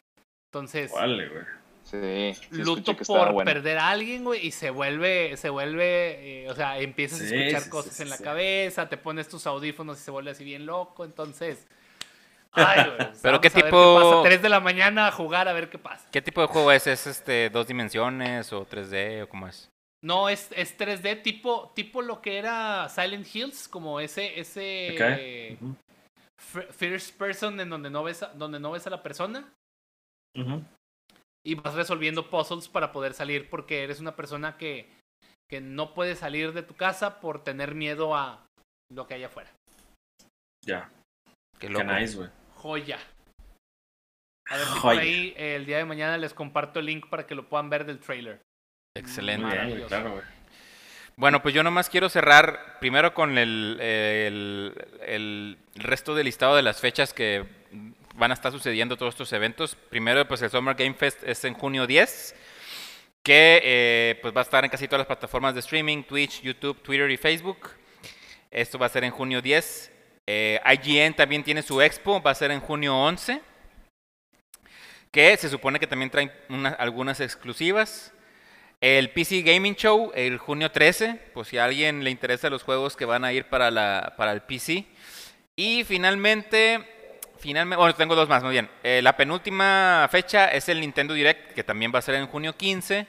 [0.53, 1.45] Entonces, vale, güey.
[1.85, 6.79] Sí, luto por perder a alguien, güey, y se vuelve, se vuelve, eh, o sea,
[6.79, 10.45] empiezas a escuchar cosas en la cabeza, te pones tus audífonos y se vuelve así
[10.45, 11.67] bien loco, entonces
[12.57, 14.23] Ay, Pero qué tipo.
[14.23, 16.09] Qué 3 de la mañana a jugar a ver qué pasa.
[16.11, 16.87] ¿Qué tipo de juego es?
[16.87, 19.71] ¿Es este dos dimensiones o 3D o cómo es?
[20.03, 25.59] No, es, es 3D tipo, tipo lo que era Silent Hills, como ese, ese
[26.39, 29.53] first person en donde no ves a, donde no ves a la persona.
[31.45, 34.91] Y vas resolviendo puzzles para poder salir porque eres una persona que,
[35.49, 38.45] que no puede salir de tu casa por tener miedo a
[38.91, 39.51] lo que hay afuera.
[40.65, 40.91] Ya.
[41.59, 41.85] Qué loco.
[41.85, 42.99] nice, güey joya.
[44.49, 47.35] A ver si por ahí el día de mañana les comparto el link para que
[47.35, 48.41] lo puedan ver del trailer.
[48.95, 49.47] Excelente.
[51.17, 54.75] Bueno, pues yo nomás quiero cerrar primero con el, el,
[55.07, 57.45] el, resto del listado de las fechas que
[58.15, 59.75] van a estar sucediendo todos estos eventos.
[59.75, 62.35] Primero, pues el Summer Game Fest es en junio 10,
[63.23, 66.83] que eh, pues va a estar en casi todas las plataformas de streaming, Twitch, YouTube,
[66.83, 67.71] Twitter y Facebook.
[68.51, 69.96] Esto va a ser en junio 10.
[70.29, 73.41] Eh, IGN también tiene su expo, va a ser en junio 11,
[75.13, 76.33] que se supone que también traen
[76.79, 78.13] algunas exclusivas.
[78.81, 82.97] El PC Gaming Show, el junio 13, pues si a alguien le interesa los juegos
[82.97, 84.85] que van a ir para, la, para el PC.
[85.55, 86.85] Y finalmente,
[87.39, 88.69] finalmente, bueno, tengo dos más, muy bien.
[88.83, 92.57] Eh, la penúltima fecha es el Nintendo Direct, que también va a ser en junio
[92.57, 93.07] 15.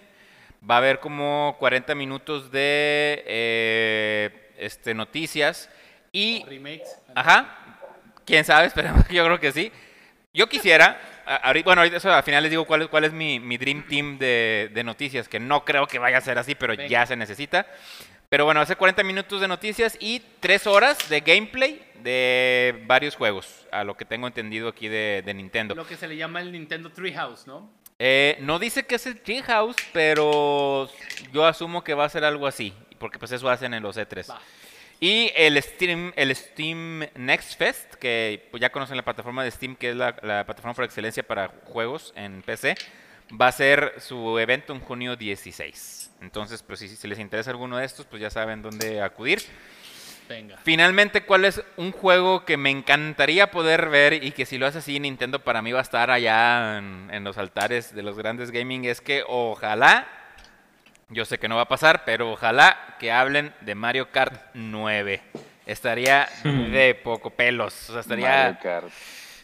[0.70, 5.70] Va a haber como 40 minutos de eh, este, noticias
[6.12, 6.43] y,
[7.16, 7.58] Ajá.
[8.26, 9.72] Quién sabe, esperemos que yo creo que sí.
[10.34, 10.99] Yo quisiera,
[11.64, 14.20] bueno, ahorita eso, al final les digo cuál es, cuál es mi, mi Dream Team
[14.20, 17.66] de, de, noticias, que no creo que vaya a ser así, pero ya se necesita.
[18.30, 23.66] Pero bueno, hace 40 minutos de noticias y 3 horas de gameplay de varios juegos,
[23.72, 25.74] a lo que tengo entendido aquí de, de Nintendo.
[25.74, 27.72] Lo que se le llama el Nintendo Treehouse, ¿no?
[27.99, 30.88] Eh, no dice que es el Treehouse, pero
[31.34, 34.36] yo asumo que va a ser algo así, porque pues eso hacen en los E3.
[35.00, 39.76] Y el Steam, el Steam Next Fest, que pues, ya conocen la plataforma de Steam,
[39.76, 42.76] que es la, plataforma por excelencia para juegos en PC,
[43.39, 46.14] va a ser su evento en junio 16.
[46.22, 49.43] Entonces, pues si, si les interesa alguno de estos, pues ya saben dónde acudir.
[50.28, 50.58] Venga.
[50.64, 54.80] Finalmente, ¿cuál es un juego que me encantaría poder ver y que si lo hace
[54.80, 58.52] así Nintendo para mí va a estar allá en, en los altares de los grandes
[58.52, 58.86] gaming?
[58.86, 60.08] Es que ojalá
[61.10, 65.22] yo sé que no va a pasar, pero ojalá que hablen de Mario Kart 9.
[65.66, 66.72] Estaría hmm.
[66.72, 67.89] de poco pelos.
[67.89, 68.60] O sea, estaría.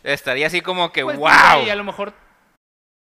[0.04, 1.18] Estaría así como que wow.
[1.18, 2.14] Pues, y a lo mejor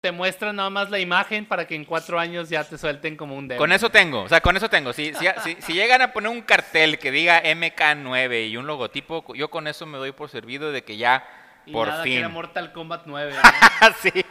[0.01, 3.37] te muestran nada más la imagen para que en cuatro años ya te suelten como
[3.37, 3.59] un demo.
[3.59, 4.93] Con eso tengo, o sea, con eso tengo.
[4.93, 9.49] Si, si, si, llegan a poner un cartel que diga MK9 y un logotipo, yo
[9.49, 11.25] con eso me doy por servido de que ya
[11.67, 12.15] y por nada fin.
[12.15, 13.33] Que era Mortal Kombat 9.
[14.03, 14.25] sí.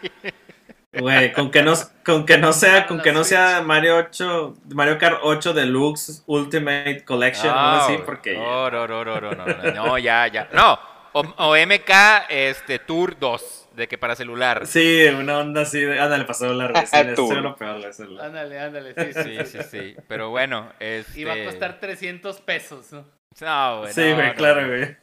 [0.94, 1.74] Güey, con que no,
[2.04, 7.06] con que no sea, con que no sea Mario 8, Mario Kart 8 Deluxe Ultimate
[7.06, 8.36] Collection, no, así, porque.
[8.36, 10.50] No, no, no, no, no, no, no, ya, ya.
[10.52, 10.78] No,
[11.14, 14.66] o, MK este, Tour 2, de que para celular.
[14.66, 16.88] Sí, una onda así, ándale, para celular.
[16.88, 21.22] Sí, lo peor, Ándale, ándale, sí, sí, sí, sí, Pero bueno, este...
[21.22, 23.06] Y va a costar 300 pesos, ¿no?
[23.40, 23.94] No, güey.
[23.94, 24.98] Sí, güey, claro, güey.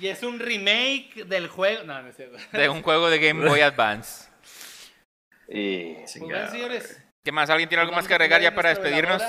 [0.00, 1.84] y es un remake del juego.
[1.84, 2.36] No, no es cierto.
[2.52, 4.25] De un juego de Game Boy Advance.
[5.48, 5.94] Y.
[5.94, 7.02] Pues señores.
[7.24, 7.50] ¿Qué más?
[7.50, 9.22] ¿Alguien tiene algo más que agregar ya para despedirnos?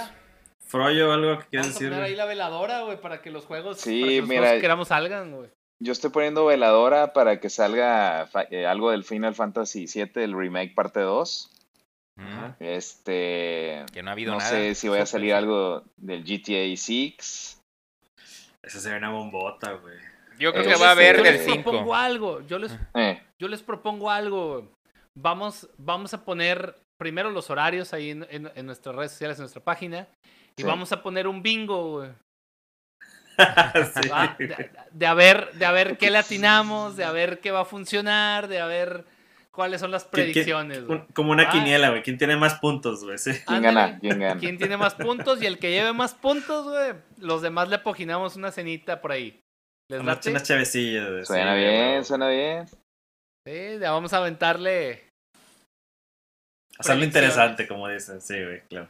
[0.67, 1.93] Froyo, algo que quieras decir.
[1.93, 4.61] Ahí la veladora, güey, para que los juegos, sí, para que los mira, juegos que
[4.61, 5.49] queramos salgan, güey.
[5.79, 10.73] Yo estoy poniendo veladora para que salga eh, algo del Final Fantasy VII, el remake
[10.75, 11.51] parte 2.
[12.59, 13.85] Este.
[13.93, 14.51] Que no ha habido no nada.
[14.51, 17.61] No sé si voy a salir algo del GTA 6.
[18.63, 19.95] Esa sería una bombota, güey.
[20.39, 21.47] Yo creo que va a haber del 5.
[21.47, 22.41] Yo les propongo algo.
[22.47, 23.23] Yo les, eh.
[23.39, 24.76] yo les propongo algo.
[25.19, 29.63] Vamos, vamos a poner primero los horarios ahí en, en, nuestras redes sociales, en nuestra
[29.63, 30.07] página.
[30.55, 32.09] Y vamos a poner un bingo, güey.
[34.93, 37.65] de, a ver, de a ver qué le atinamos, de a ver qué va a
[37.65, 39.05] funcionar, de a ver
[39.51, 40.83] cuáles son las predicciones.
[41.13, 42.03] como una quiniela, güey.
[42.03, 43.17] ¿Quién tiene más puntos, güey?
[43.17, 43.31] Sí.
[43.45, 43.99] ¿Quién gana?
[43.99, 44.39] ¿Quién gana?
[44.39, 45.41] ¿Quién tiene más puntos?
[45.41, 46.93] Y el que lleve más puntos, güey.
[47.19, 49.39] Los demás le poginamos una cenita por ahí.
[49.89, 50.31] ¿Les late?
[50.31, 51.25] Unas chavecillas, güey.
[51.25, 52.67] Suena bien, suena bien.
[53.47, 55.06] Sí, ya vamos a aventarle.
[56.77, 58.21] Hacerlo interesante, como dicen.
[58.21, 58.87] Sí, güey, claro.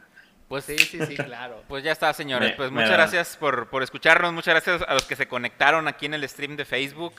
[0.48, 1.62] Pues sí, sí, sí, claro.
[1.68, 2.54] Pues ya está, señores.
[2.56, 4.32] pues muchas gracias por, por escucharnos.
[4.32, 7.14] Muchas gracias a los que se conectaron aquí en el stream de Facebook.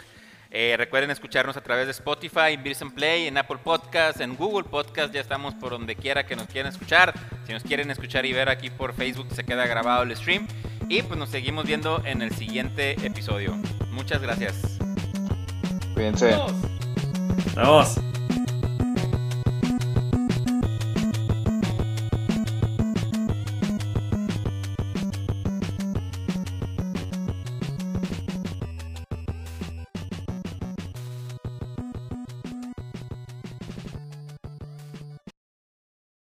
[0.52, 4.68] Eh, recuerden escucharnos a través de Spotify, en Beers Play, en Apple Podcast, en Google
[4.68, 5.14] Podcast.
[5.14, 7.14] Ya estamos por donde quiera que nos quieran escuchar.
[7.46, 10.48] Si nos quieren escuchar y ver aquí por Facebook, se queda grabado el stream.
[10.88, 13.56] Y pues nos seguimos viendo en el siguiente episodio.
[13.92, 14.80] Muchas gracias.
[15.94, 16.36] Cuídense.
[17.56, 18.09] Vamos.